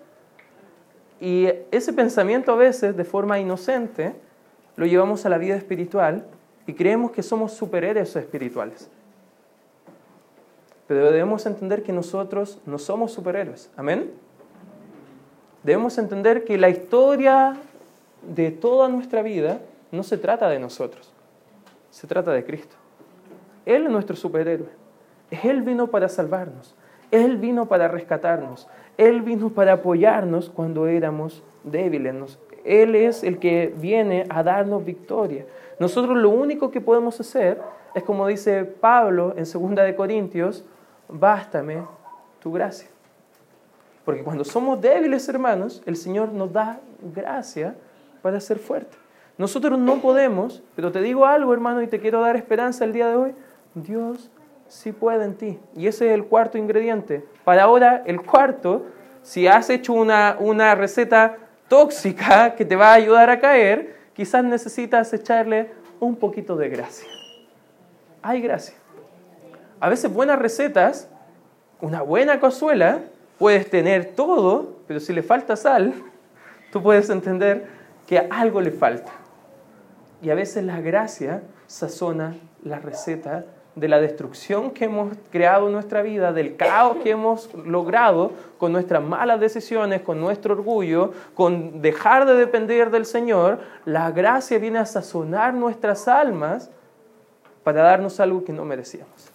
Y 1.22 1.48
ese 1.72 1.94
pensamiento 1.94 2.52
a 2.52 2.58
veces, 2.58 2.98
de 2.98 3.06
forma 3.06 3.40
inocente, 3.40 4.14
lo 4.76 4.86
llevamos 4.86 5.26
a 5.26 5.30
la 5.30 5.38
vida 5.38 5.56
espiritual 5.56 6.26
y 6.68 6.74
creemos 6.74 7.12
que 7.12 7.24
somos 7.24 7.54
superhéroes 7.54 8.14
espirituales. 8.18 8.90
Pero 10.88 11.06
debemos 11.14 11.46
entender 11.46 11.82
que 11.82 11.94
nosotros 11.94 12.60
no 12.66 12.78
somos 12.78 13.14
superhéroes. 13.14 13.72
Amén 13.78 14.12
debemos 15.64 15.98
entender 15.98 16.44
que 16.44 16.58
la 16.58 16.70
historia 16.70 17.58
de 18.22 18.52
toda 18.52 18.88
nuestra 18.90 19.22
vida 19.22 19.60
no 19.92 20.04
se 20.04 20.18
trata 20.18 20.50
de 20.50 20.60
nosotros, 20.60 21.12
se 21.90 22.08
trata 22.08 22.32
de 22.32 22.46
Cristo. 22.46 22.76
Él 23.66 23.86
es 23.86 23.92
nuestro 23.92 24.16
superhéroe. 24.16 24.70
Él 25.44 25.62
vino 25.62 25.88
para 25.88 26.10
salvarnos. 26.10 26.76
Él 27.12 27.38
vino 27.38 27.68
para 27.68 27.88
rescatarnos. 27.88 28.68
Él 28.98 29.22
vino 29.22 29.50
para 29.50 29.74
apoyarnos 29.74 30.50
cuando 30.50 30.88
éramos 30.88 31.44
débiles. 31.64 32.40
Él 32.64 32.96
es 32.96 33.24
el 33.24 33.40
que 33.40 33.74
viene 33.78 34.26
a 34.30 34.44
darnos 34.44 34.84
victoria. 34.86 35.46
Nosotros 35.80 36.18
lo 36.18 36.30
único 36.30 36.72
que 36.72 36.82
podemos 36.82 37.20
hacer 37.20 37.62
es 37.94 38.04
como 38.04 38.28
dice 38.28 38.64
Pablo 38.66 39.34
en 39.36 39.44
2 39.44 39.76
de 39.76 39.96
Corintios, 39.96 40.64
bástame 41.10 41.84
tu 42.40 42.52
gracia. 42.52 42.88
Porque 44.06 44.24
cuando 44.24 44.44
somos 44.44 44.82
débiles, 44.82 45.28
hermanos, 45.30 45.84
el 45.86 45.96
Señor 45.96 46.32
nos 46.32 46.52
da 46.52 46.80
gracia 47.14 47.76
para 48.22 48.40
ser 48.40 48.60
fuertes. 48.60 48.98
Nosotros 49.38 49.80
no 49.80 50.02
podemos, 50.02 50.62
pero 50.76 50.92
te 50.92 51.02
digo 51.02 51.26
algo, 51.26 51.54
hermano, 51.54 51.82
y 51.82 51.88
te 51.88 52.00
quiero 52.00 52.22
dar 52.22 52.36
esperanza 52.36 52.84
el 52.84 52.94
día 52.94 53.08
de 53.08 53.16
hoy. 53.16 53.36
Dios 53.74 54.30
sí 54.68 54.92
puede 54.92 55.26
en 55.26 55.36
ti. 55.36 55.60
Y 55.76 55.88
ese 55.88 56.08
es 56.08 56.14
el 56.14 56.26
cuarto 56.26 56.58
ingrediente. 56.58 57.26
Para 57.44 57.64
ahora, 57.64 58.04
el 58.06 58.22
cuarto, 58.22 58.86
si 59.22 59.48
has 59.48 59.70
hecho 59.70 59.94
una, 59.94 60.38
una 60.40 60.76
receta 60.76 61.38
tóxica 61.68 62.56
que 62.56 62.66
te 62.66 62.76
va 62.76 62.92
a 62.92 62.94
ayudar 62.94 63.30
a 63.30 63.40
caer, 63.40 63.96
quizás 64.14 64.44
necesitas 64.44 65.14
echarle 65.14 65.72
un 66.00 66.16
poquito 66.16 66.56
de 66.56 66.70
gracia. 66.70 67.08
Hay 68.22 68.42
gracia. 68.42 68.76
A 69.80 69.90
veces 69.90 70.14
buenas 70.14 70.38
recetas, 70.38 71.10
una 71.80 72.02
buena 72.02 72.40
cazuela, 72.40 73.00
puedes 73.42 73.68
tener 73.72 74.14
todo, 74.16 74.76
pero 74.86 75.00
si 75.00 75.14
le 75.14 75.24
falta 75.24 75.56
sal, 75.56 75.96
tú 76.72 76.84
puedes 76.84 77.10
entender 77.10 77.66
que 78.06 78.20
algo 78.20 78.62
le 78.62 78.70
falta. 78.70 79.12
Y 80.22 80.30
a 80.30 80.36
veces 80.36 80.64
la 80.64 80.80
gracia 80.80 81.42
sazona 81.66 82.36
la 82.64 82.78
receta 82.78 83.46
de 83.74 83.88
la 83.88 84.00
destrucción 84.00 84.70
que 84.70 84.86
hemos 84.86 85.18
creado 85.32 85.66
en 85.66 85.74
nuestra 85.74 86.04
vida, 86.04 86.34
del 86.34 86.56
caos 86.56 86.98
que 86.98 87.10
hemos 87.10 87.52
logrado 87.66 88.34
con 88.60 88.74
nuestras 88.74 89.02
malas 89.02 89.40
decisiones, 89.40 90.02
con 90.02 90.22
nuestro 90.22 90.54
orgullo, 90.54 91.12
con 91.34 91.82
dejar 91.82 92.28
de 92.28 92.36
depender 92.36 92.92
del 92.92 93.08
Señor, 93.08 93.58
la 93.86 94.12
gracia 94.12 94.60
viene 94.60 94.78
a 94.78 94.86
sazonar 94.86 95.56
nuestras 95.56 96.08
almas 96.08 96.70
para 97.64 97.82
darnos 97.82 98.20
algo 98.20 98.44
que 98.44 98.54
no 98.54 98.66
merecíamos. 98.66 99.32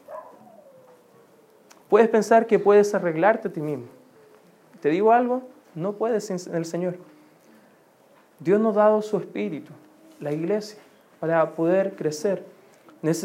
Puedes 1.89 2.09
pensar 2.09 2.47
que 2.47 2.61
puedes 2.61 2.95
arreglarte 2.95 3.49
a 3.49 3.53
ti 3.53 3.61
mismo. 3.61 3.96
¿Te 4.87 4.93
digo 4.93 5.11
algo? 5.11 5.43
No 5.75 5.95
puedes 5.95 6.29
sin 6.29 6.55
el 6.55 6.65
Señor. 6.65 6.95
Dios 8.39 8.61
nos 8.61 8.77
ha 8.77 8.85
dado 8.85 9.03
su 9.03 9.17
espíritu, 9.17 9.73
la 10.21 10.31
iglesia, 10.31 10.79
para 11.19 11.51
poder 11.57 11.97
crecer 11.97 12.45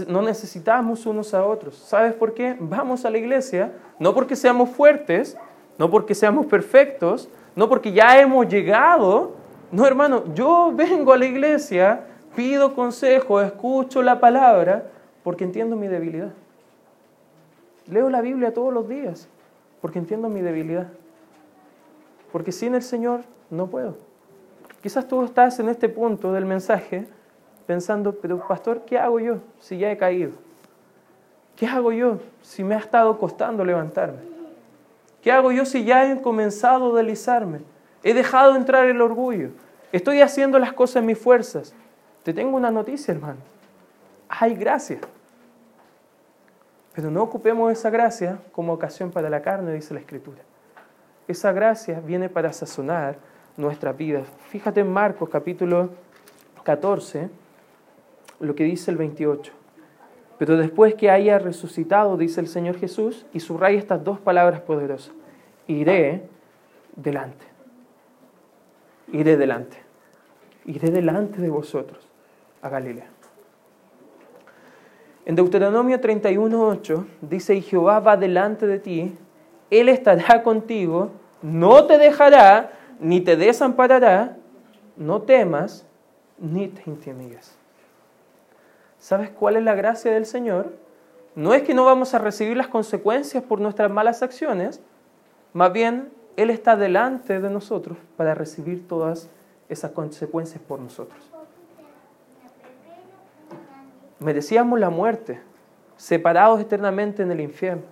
no 0.08 0.24
necesitamos 0.24 1.06
unos 1.06 1.36
a 1.36 1.46
otros. 1.46 1.76
¿Sabes 1.76 2.16
por 2.16 2.34
qué? 2.34 2.58
Vamos 2.60 3.06
a 3.06 3.12
la 3.12 3.20
iglesia, 3.20 3.74
no 4.00 4.16
porque 4.16 4.36
seamos 4.36 4.72
fuertes, 4.72 5.38
no 5.78 5.92
porque 5.92 6.16
seamos 6.16 6.48
perfectos, 6.48 7.30
no 7.56 7.70
porque 7.70 7.94
ya 7.94 8.20
hemos 8.20 8.48
llegado. 8.48 9.34
No, 9.72 9.86
hermano, 9.86 10.24
yo 10.34 10.74
vengo 10.76 11.14
a 11.14 11.18
la 11.20 11.28
iglesia, 11.28 12.06
pido 12.36 12.74
consejo, 12.74 13.40
escucho 13.40 14.02
la 14.02 14.20
palabra, 14.20 14.88
porque 15.24 15.44
entiendo 15.44 15.76
mi 15.76 15.88
debilidad. 15.88 16.32
Leo 17.88 18.10
la 18.10 18.22
Biblia 18.22 18.52
todos 18.52 18.74
los 18.74 18.90
días, 18.90 19.30
porque 19.80 20.00
entiendo 20.00 20.28
mi 20.28 20.42
debilidad. 20.42 20.88
Porque 22.32 22.52
sin 22.52 22.76
el 22.76 22.82
Señor 22.82 23.22
no 23.50 23.68
puedo. 23.68 23.98
Quizás 24.82 25.08
tú 25.08 25.24
estás 25.24 25.60
en 25.60 25.70
este 25.70 25.90
punto 25.90 26.34
del 26.34 26.46
mensaje 26.46 27.08
pensando, 27.68 28.16
pero 28.16 28.46
pastor, 28.48 28.82
¿qué 28.86 28.98
hago 28.98 29.20
yo 29.20 29.38
si 29.60 29.78
ya 29.78 29.92
he 29.92 29.98
caído? 29.98 30.32
¿Qué 31.56 31.68
hago 31.68 31.92
yo 31.92 32.20
si 32.42 32.64
me 32.64 32.76
ha 32.76 32.80
estado 32.80 33.18
costando 33.20 33.64
levantarme? 33.64 34.20
¿Qué 35.22 35.32
hago 35.32 35.52
yo 35.52 35.66
si 35.66 35.84
ya 35.84 36.12
he 36.12 36.22
comenzado 36.22 36.96
a 36.96 36.98
deslizarme? 36.98 37.60
He 38.04 38.14
dejado 38.14 38.56
entrar 38.56 38.88
el 38.88 39.02
orgullo. 39.02 39.50
Estoy 39.92 40.22
haciendo 40.22 40.58
las 40.58 40.74
cosas 40.74 40.98
en 40.98 41.06
mis 41.06 41.20
fuerzas. 41.20 41.76
Te 42.24 42.34
tengo 42.34 42.58
una 42.58 42.72
noticia, 42.72 43.14
hermano. 43.14 43.40
Hay 44.28 44.56
gracia. 44.56 45.00
Pero 46.94 47.12
no 47.12 47.22
ocupemos 47.22 47.72
esa 47.72 47.90
gracia 47.90 48.40
como 48.52 48.74
ocasión 48.74 49.12
para 49.12 49.30
la 49.30 49.42
carne, 49.42 49.74
dice 49.74 49.94
la 49.94 50.00
Escritura. 50.00 50.40
Esa 51.32 51.54
gracia 51.54 52.02
viene 52.02 52.28
para 52.28 52.52
sazonar 52.52 53.16
nuestras 53.56 53.96
vidas. 53.96 54.28
Fíjate 54.50 54.82
en 54.82 54.92
Marcos 54.92 55.30
capítulo 55.30 55.92
14, 56.64 57.30
lo 58.42 58.54
que 58.54 58.66
dice 58.66 58.92
el 58.92 58.98
28. 58.98 59.54
Pero 60.38 60.58
después 60.58 60.96
que 60.96 61.10
haya 61.10 61.40
resucitado, 61.40 62.18
dice 62.18 62.42
el 62.42 62.50
Señor 62.50 62.78
Jesús, 62.78 63.26
y 63.32 63.40
subraya 63.40 63.80
estas 63.80 64.04
dos 64.04 64.20
palabras 64.20 64.60
poderosas, 64.60 65.14
iré 65.68 66.28
delante. 66.98 67.46
Iré 69.14 69.38
delante. 69.38 69.78
Iré 70.66 70.92
delante 70.92 71.40
de 71.40 71.50
vosotros 71.50 72.10
a 72.62 72.68
Galilea. 72.68 73.08
En 75.24 75.36
Deuteronomio 75.36 76.02
31.8 76.02 77.06
dice, 77.22 77.56
y 77.56 77.62
Jehová 77.62 78.02
va 78.02 78.18
delante 78.18 78.68
de 78.68 78.80
ti, 78.80 79.18
Él 79.70 79.88
estará 79.88 80.44
contigo, 80.44 81.21
no 81.42 81.86
te 81.86 81.98
dejará, 81.98 82.72
ni 83.00 83.22
te 83.22 83.36
desamparará, 83.36 84.38
no 84.96 85.22
temas, 85.24 85.86
ni 86.38 86.68
te 86.68 86.84
intimides. 86.90 87.56
¿Sabes 89.00 89.30
cuál 89.32 89.56
es 89.56 89.64
la 89.64 89.74
gracia 89.74 90.12
del 90.12 90.26
Señor? 90.26 90.74
No 91.36 91.54
es 91.54 91.64
que 91.64 91.74
no 91.74 91.86
vamos 91.86 92.14
a 92.14 92.20
recibir 92.20 92.58
las 92.58 92.68
consecuencias 92.68 93.44
por 93.44 93.60
nuestras 93.60 93.90
malas 93.90 94.22
acciones, 94.22 94.82
más 95.54 95.74
bien 95.74 96.12
Él 96.38 96.50
está 96.50 96.76
delante 96.76 97.40
de 97.40 97.50
nosotros 97.50 97.98
para 98.18 98.36
recibir 98.36 98.88
todas 98.88 99.30
esas 99.70 99.92
consecuencias 99.92 100.62
por 100.62 100.80
nosotros. 100.80 101.20
Merecíamos 104.20 104.80
la 104.80 104.92
muerte, 104.92 105.42
separados 105.96 106.60
eternamente 106.60 107.24
en 107.24 107.32
el 107.32 107.40
infierno. 107.40 107.84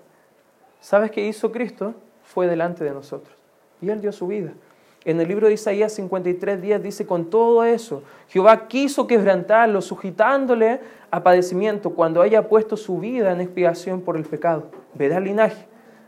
¿Sabes 0.79 1.09
qué 1.09 1.25
hizo 1.25 1.51
Cristo? 1.51 1.95
Fue 2.21 2.45
delante 2.45 2.83
de 2.83 2.91
nosotros. 2.91 3.38
Y 3.81 3.89
Él 3.89 4.01
dio 4.01 4.11
su 4.11 4.27
vida. 4.27 4.51
En 5.05 5.19
el 5.21 5.27
libro 5.27 5.47
de 5.47 5.53
Isaías 5.53 5.93
53 5.93 6.61
días 6.61 6.83
dice, 6.83 7.05
con 7.05 7.29
todo 7.29 7.63
eso, 7.63 8.03
Jehová 8.27 8.67
quiso 8.67 9.07
quebrantarlo, 9.07 9.81
sujetándole 9.81 10.81
a 11.09 11.23
padecimiento 11.23 11.91
cuando 11.91 12.21
haya 12.21 12.49
puesto 12.49 12.75
su 12.75 12.99
vida 12.99 13.31
en 13.31 13.39
expiación 13.39 14.01
por 14.01 14.17
el 14.17 14.23
pecado. 14.23 14.65
Verá 14.93 15.19
linaje, 15.21 15.65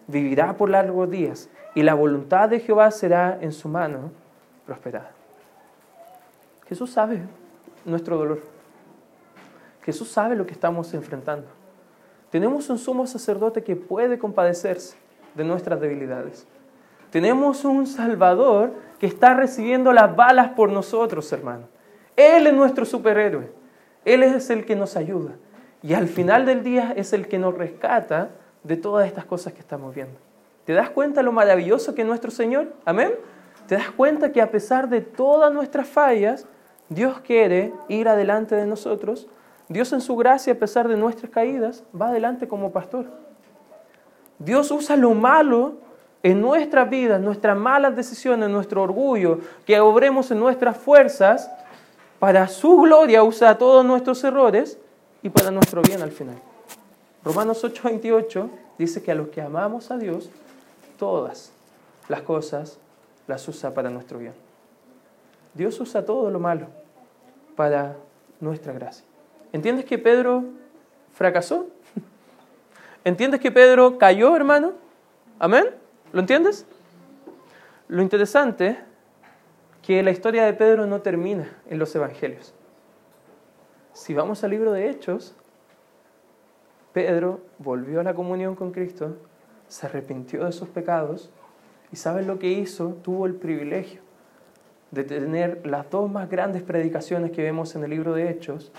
vivirá 0.08 0.58
por 0.58 0.70
largos 0.70 1.10
días, 1.10 1.50
y 1.74 1.84
la 1.84 1.94
voluntad 1.94 2.50
de 2.50 2.60
Jehová 2.60 2.92
será 2.92 3.38
en 3.40 3.54
su 3.54 3.70
mano 3.70 4.12
prosperada. 4.66 5.12
Jesús 6.68 6.92
sabe 6.92 7.22
nuestro 7.86 8.18
dolor. 8.18 8.42
Jesús 9.84 10.10
sabe 10.10 10.36
lo 10.36 10.46
que 10.46 10.54
estamos 10.54 10.94
enfrentando. 10.94 11.48
Tenemos 12.30 12.70
un 12.70 12.78
sumo 12.78 13.08
sacerdote 13.08 13.64
que 13.64 13.76
puede 13.76 14.20
compadecerse 14.20 14.96
de 15.34 15.44
nuestras 15.44 15.80
debilidades. 15.82 16.46
Tenemos 17.12 17.66
un 17.66 17.86
Salvador 17.86 18.74
que 18.98 19.06
está 19.06 19.34
recibiendo 19.34 19.92
las 19.92 20.16
balas 20.16 20.50
por 20.50 20.72
nosotros, 20.72 21.32
hermano. 21.32 21.68
Él 22.16 22.48
es 22.48 22.54
nuestro 22.54 22.86
superhéroe. 22.86 23.52
Él 24.06 24.24
es 24.24 24.50
el 24.50 24.66
que 24.66 24.76
nos 24.76 24.96
ayuda. 24.96 25.34
Y 25.84 25.94
al 25.94 26.08
final 26.08 26.46
del 26.46 26.64
día 26.64 26.94
es 26.96 27.14
el 27.14 27.28
que 27.28 27.38
nos 27.38 27.58
rescata 27.58 28.30
de 28.64 28.78
todas 28.78 29.08
estas 29.08 29.26
cosas 29.26 29.54
que 29.54 29.60
estamos 29.60 29.94
viendo. 29.94 30.18
¿Te 30.66 30.74
das 30.74 30.90
cuenta 30.90 31.22
lo 31.22 31.32
maravilloso 31.32 31.96
que 31.96 32.04
es 32.04 32.08
nuestro 32.08 32.32
Señor? 32.32 32.74
Amén. 32.86 33.14
¿Te 33.68 33.76
das 33.76 33.92
cuenta 33.92 34.32
que 34.32 34.42
a 34.42 34.52
pesar 34.52 34.90
de 34.90 35.02
todas 35.02 35.52
nuestras 35.52 35.88
fallas, 35.88 36.46
Dios 36.90 37.20
quiere 37.22 37.74
ir 37.90 38.08
adelante 38.08 38.56
de 38.56 38.66
nosotros? 38.66 39.28
Dios 39.68 39.92
en 39.94 40.02
su 40.02 40.16
gracia, 40.16 40.54
a 40.54 40.58
pesar 40.58 40.88
de 40.88 40.98
nuestras 40.98 41.32
caídas, 41.32 41.84
va 42.00 42.10
adelante 42.10 42.48
como 42.48 42.72
pastor. 42.72 43.06
Dios 44.40 44.72
usa 44.72 44.96
lo 44.96 45.12
malo 45.12 45.78
en 46.24 46.42
nuestras 46.42 46.90
vidas, 46.90 47.20
nuestras 47.20 47.58
malas 47.58 47.96
decisiones, 47.96 48.50
nuestro 48.50 48.84
orgullo, 48.84 49.40
que 49.66 49.80
obremos 49.80 50.30
en 50.32 50.40
nuestras 50.40 50.78
fuerzas, 50.78 51.50
para 52.20 52.48
su 52.48 52.78
gloria 52.82 53.24
usa 53.24 53.58
todos 53.58 53.84
nuestros 53.84 54.24
errores 54.24 54.78
y 55.24 55.30
para 55.30 55.50
nuestro 55.50 55.82
bien 55.82 56.02
al 56.04 56.12
final. 56.12 56.40
Romanos 57.24 57.64
8:28 57.64 58.50
dice 58.78 59.02
que 59.02 59.12
a 59.12 59.16
los 59.16 59.30
que 59.30 59.42
amamos 59.42 59.90
a 59.90 59.98
Dios, 59.98 60.30
todas 61.00 61.52
las 62.08 62.22
cosas 62.22 62.78
las 63.26 63.48
usa 63.48 63.74
para 63.74 63.90
nuestro 63.90 64.20
bien. 64.20 64.34
Dios 65.56 65.80
usa 65.80 66.06
todo 66.06 66.30
lo 66.30 66.40
malo 66.40 66.68
para 67.56 67.96
nuestra 68.40 68.72
gracia. 68.72 69.04
¿Entiendes 69.52 69.86
que 69.86 69.98
Pedro 69.98 70.44
fracasó? 71.14 71.68
¿Entiendes 73.04 73.42
que 73.42 73.52
Pedro 73.52 73.98
cayó, 73.98 74.36
hermano? 74.36 74.74
¿Amén? 75.40 75.81
¿Lo 76.14 76.20
entiendes? 76.20 76.66
Lo 77.88 78.02
interesante 78.02 78.78
que 79.82 80.04
la 80.04 80.12
historia 80.12 80.46
de 80.46 80.54
Pedro 80.54 80.86
no 80.86 81.02
termina 81.02 81.50
en 81.70 81.80
los 81.80 81.96
evangelios. 81.96 82.54
Si 83.94 84.14
vamos 84.14 84.44
al 84.44 84.52
libro 84.52 84.72
de 84.74 84.90
Hechos, 84.90 85.36
Pedro 86.94 87.40
volvió 87.60 88.02
a 88.02 88.04
la 88.04 88.14
comunión 88.14 88.56
con 88.56 88.72
Cristo, 88.72 89.16
se 89.68 89.86
arrepintió 89.86 90.46
de 90.46 90.52
sus 90.52 90.68
pecados 90.68 91.30
y 91.92 91.96
¿sabes 91.96 92.28
lo 92.28 92.40
que 92.40 92.48
hizo? 92.48 92.90
Tuvo 93.02 93.26
el 93.26 93.36
privilegio 93.36 94.02
de 94.92 95.06
tener 95.06 95.66
las 95.66 95.90
dos 95.90 96.12
más 96.12 96.30
grandes 96.30 96.62
predicaciones 96.62 97.32
que 97.32 97.44
vemos 97.44 97.76
en 97.76 97.86
el 97.86 97.90
libro 97.90 98.14
de 98.14 98.30
Hechos, 98.30 98.74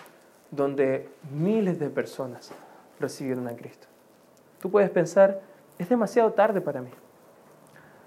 donde 0.51 1.09
miles 1.33 1.79
de 1.79 1.89
personas 1.89 2.53
recibieron 3.01 3.49
a 3.49 3.57
Cristo. 3.57 3.87
Tú 4.61 4.71
puedes 4.71 4.91
pensar, 4.91 5.41
es 5.79 5.89
demasiado 5.89 6.33
tarde 6.33 6.61
para 6.61 6.83
mí. 6.83 6.91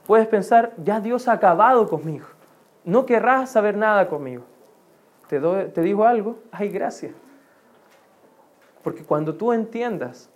Puedes 0.05 0.27
pensar, 0.27 0.73
ya 0.83 0.99
Dios 0.99 1.27
ha 1.27 1.33
acabado 1.33 1.87
conmigo. 1.87 2.25
No 2.83 3.05
querrás 3.05 3.51
saber 3.51 3.75
nada 3.75 4.07
conmigo. 4.07 4.43
Te, 5.27 5.39
te 5.39 5.81
digo 5.81 6.05
algo, 6.05 6.39
hay 6.51 6.69
gracia. 6.69 7.11
Porque 8.83 9.03
cuando 9.03 9.35
tú 9.35 9.51
entiendas 9.51 10.29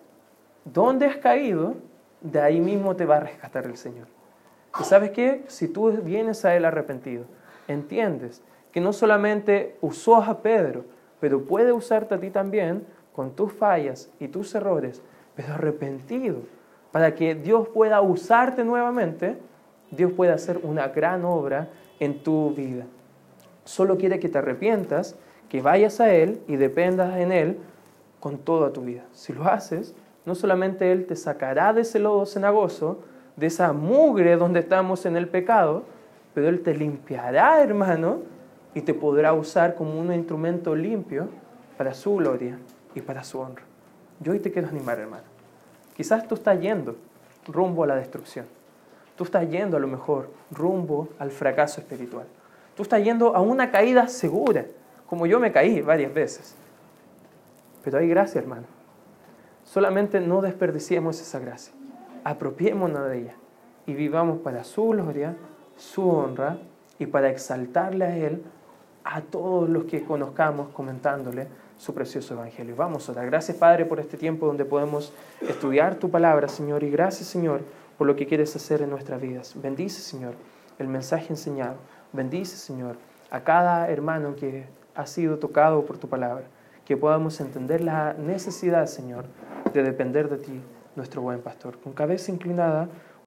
dónde 0.65 1.05
has 1.05 1.17
caído, 1.17 1.75
de 2.21 2.41
ahí 2.41 2.59
mismo 2.59 2.95
te 2.95 3.05
va 3.05 3.17
a 3.17 3.21
rescatar 3.21 3.65
el 3.65 3.77
Señor. 3.77 4.07
Y 4.79 4.83
sabes 4.83 5.11
qué? 5.11 5.43
Si 5.47 5.67
tú 5.67 5.91
vienes 5.91 6.45
a 6.45 6.55
Él 6.55 6.65
arrepentido, 6.65 7.25
entiendes 7.67 8.41
que 8.71 8.81
no 8.81 8.93
solamente 8.93 9.77
usó 9.81 10.17
a 10.17 10.41
Pedro, 10.41 10.85
pero 11.19 11.43
puede 11.43 11.71
usarte 11.71 12.15
a 12.15 12.19
ti 12.19 12.29
también 12.29 12.85
con 13.13 13.31
tus 13.35 13.51
fallas 13.51 14.11
y 14.19 14.27
tus 14.27 14.53
errores, 14.55 15.01
pero 15.35 15.53
arrepentido, 15.53 16.39
para 16.91 17.15
que 17.15 17.35
Dios 17.35 17.67
pueda 17.69 18.01
usarte 18.01 18.63
nuevamente, 18.63 19.37
Dios 19.91 20.11
puede 20.13 20.31
hacer 20.31 20.59
una 20.63 20.89
gran 20.89 21.25
obra 21.25 21.69
en 21.99 22.23
tu 22.23 22.53
vida. 22.53 22.85
Solo 23.65 23.97
quiere 23.97 24.19
que 24.19 24.29
te 24.29 24.37
arrepientas, 24.37 25.15
que 25.49 25.61
vayas 25.61 25.99
a 25.99 26.13
Él 26.13 26.41
y 26.47 26.55
dependas 26.55 27.17
en 27.17 27.31
Él 27.31 27.57
con 28.19 28.37
toda 28.37 28.71
tu 28.71 28.81
vida. 28.81 29.03
Si 29.11 29.33
lo 29.33 29.45
haces, 29.45 29.95
no 30.25 30.35
solamente 30.35 30.91
Él 30.91 31.05
te 31.05 31.15
sacará 31.15 31.73
de 31.73 31.81
ese 31.81 31.99
lodo 31.99 32.25
cenagoso, 32.25 32.99
de 33.35 33.47
esa 33.47 33.73
mugre 33.73 34.35
donde 34.35 34.59
estamos 34.59 35.05
en 35.05 35.15
el 35.15 35.27
pecado, 35.27 35.83
pero 36.33 36.49
Él 36.49 36.61
te 36.61 36.75
limpiará, 36.75 37.61
hermano, 37.61 38.19
y 38.75 38.81
te 38.81 38.93
podrá 38.93 39.33
usar 39.33 39.75
como 39.75 39.99
un 39.99 40.13
instrumento 40.13 40.75
limpio 40.75 41.29
para 41.77 41.93
su 41.93 42.15
gloria 42.15 42.59
y 42.93 43.01
para 43.01 43.23
su 43.23 43.39
honra. 43.39 43.63
Yo 44.19 44.33
hoy 44.33 44.39
te 44.39 44.51
quiero 44.51 44.67
animar, 44.67 44.99
hermano. 44.99 45.23
Quizás 45.95 46.27
tú 46.27 46.35
estás 46.35 46.59
yendo 46.59 46.95
rumbo 47.47 47.83
a 47.83 47.87
la 47.87 47.95
destrucción. 47.95 48.45
Tú 49.19 49.25
estás 49.25 49.49
yendo 49.49 49.75
a 49.75 49.81
lo 49.81 49.87
mejor 49.89 50.29
rumbo 50.49 51.09
al 51.19 51.29
fracaso 51.31 51.81
espiritual. 51.81 52.25
Tú 52.73 52.83
estás 52.83 53.03
yendo 53.03 53.35
a 53.35 53.41
una 53.41 53.69
caída 53.69 54.07
segura, 54.07 54.65
como 55.07 55.25
yo 55.25 55.41
me 55.41 55.51
caí 55.51 55.81
varias 55.81 56.13
veces. 56.13 56.55
Pero 57.83 57.97
hay 57.97 58.07
gracia, 58.07 58.39
hermano. 58.39 58.63
Solamente 59.65 60.21
no 60.21 60.39
desperdiciemos 60.39 61.19
esa 61.19 61.37
gracia. 61.39 61.73
Apropiémonos 62.23 63.09
de 63.09 63.17
ella 63.17 63.33
y 63.85 63.93
vivamos 63.93 64.37
para 64.37 64.63
su 64.63 64.87
gloria, 64.87 65.35
su 65.75 66.09
honra 66.09 66.57
y 66.97 67.05
para 67.05 67.29
exaltarle 67.29 68.05
a 68.05 68.15
Él 68.15 68.41
a 69.03 69.19
todos 69.19 69.67
los 69.67 69.83
que 69.83 70.05
conozcamos 70.05 70.69
comentándole 70.69 71.49
su 71.77 71.93
precioso 71.93 72.35
evangelio. 72.35 72.73
Vamos 72.77 73.09
a 73.09 73.13
dar 73.13 73.25
gracias, 73.25 73.57
Padre, 73.57 73.83
por 73.83 73.99
este 73.99 74.15
tiempo 74.15 74.45
donde 74.45 74.63
podemos 74.63 75.11
estudiar 75.41 75.95
tu 75.95 76.09
palabra, 76.09 76.47
Señor, 76.47 76.85
y 76.85 76.89
gracias, 76.89 77.27
Señor, 77.27 77.59
por 77.99 78.07
lo 78.07 78.15
que 78.15 78.25
quieres 78.25 78.55
hacer 78.55 78.81
en 78.81 78.89
nuestras 78.89 79.21
vidas. 79.21 79.53
Bendice, 79.61 79.99
Señor, 80.01 80.33
el 80.79 80.87
mensaje 80.87 81.27
enseñado. 81.31 81.75
Bendice, 82.13 82.55
Señor, 82.55 82.95
a 83.29 83.43
cada 83.43 83.89
hermano 83.89 84.37
que 84.37 84.67
ha 84.95 85.05
sido 85.05 85.37
tocado 85.37 85.85
por 85.85 85.97
tu 85.97 86.07
palabra 86.07 86.45
que 86.85 86.95
podamos 86.95 87.41
entender 87.41 87.81
la 87.81 88.13
necesidad, 88.13 88.85
Señor, 88.85 89.25
de 89.73 89.83
depender 89.83 90.29
de 90.29 90.37
ti, 90.37 90.61
nuestro 90.95 91.21
buen 91.21 91.41
pastor. 91.41 91.77
Con 91.81 91.91
cabeza 91.91 92.31
inclinada, 92.31 92.87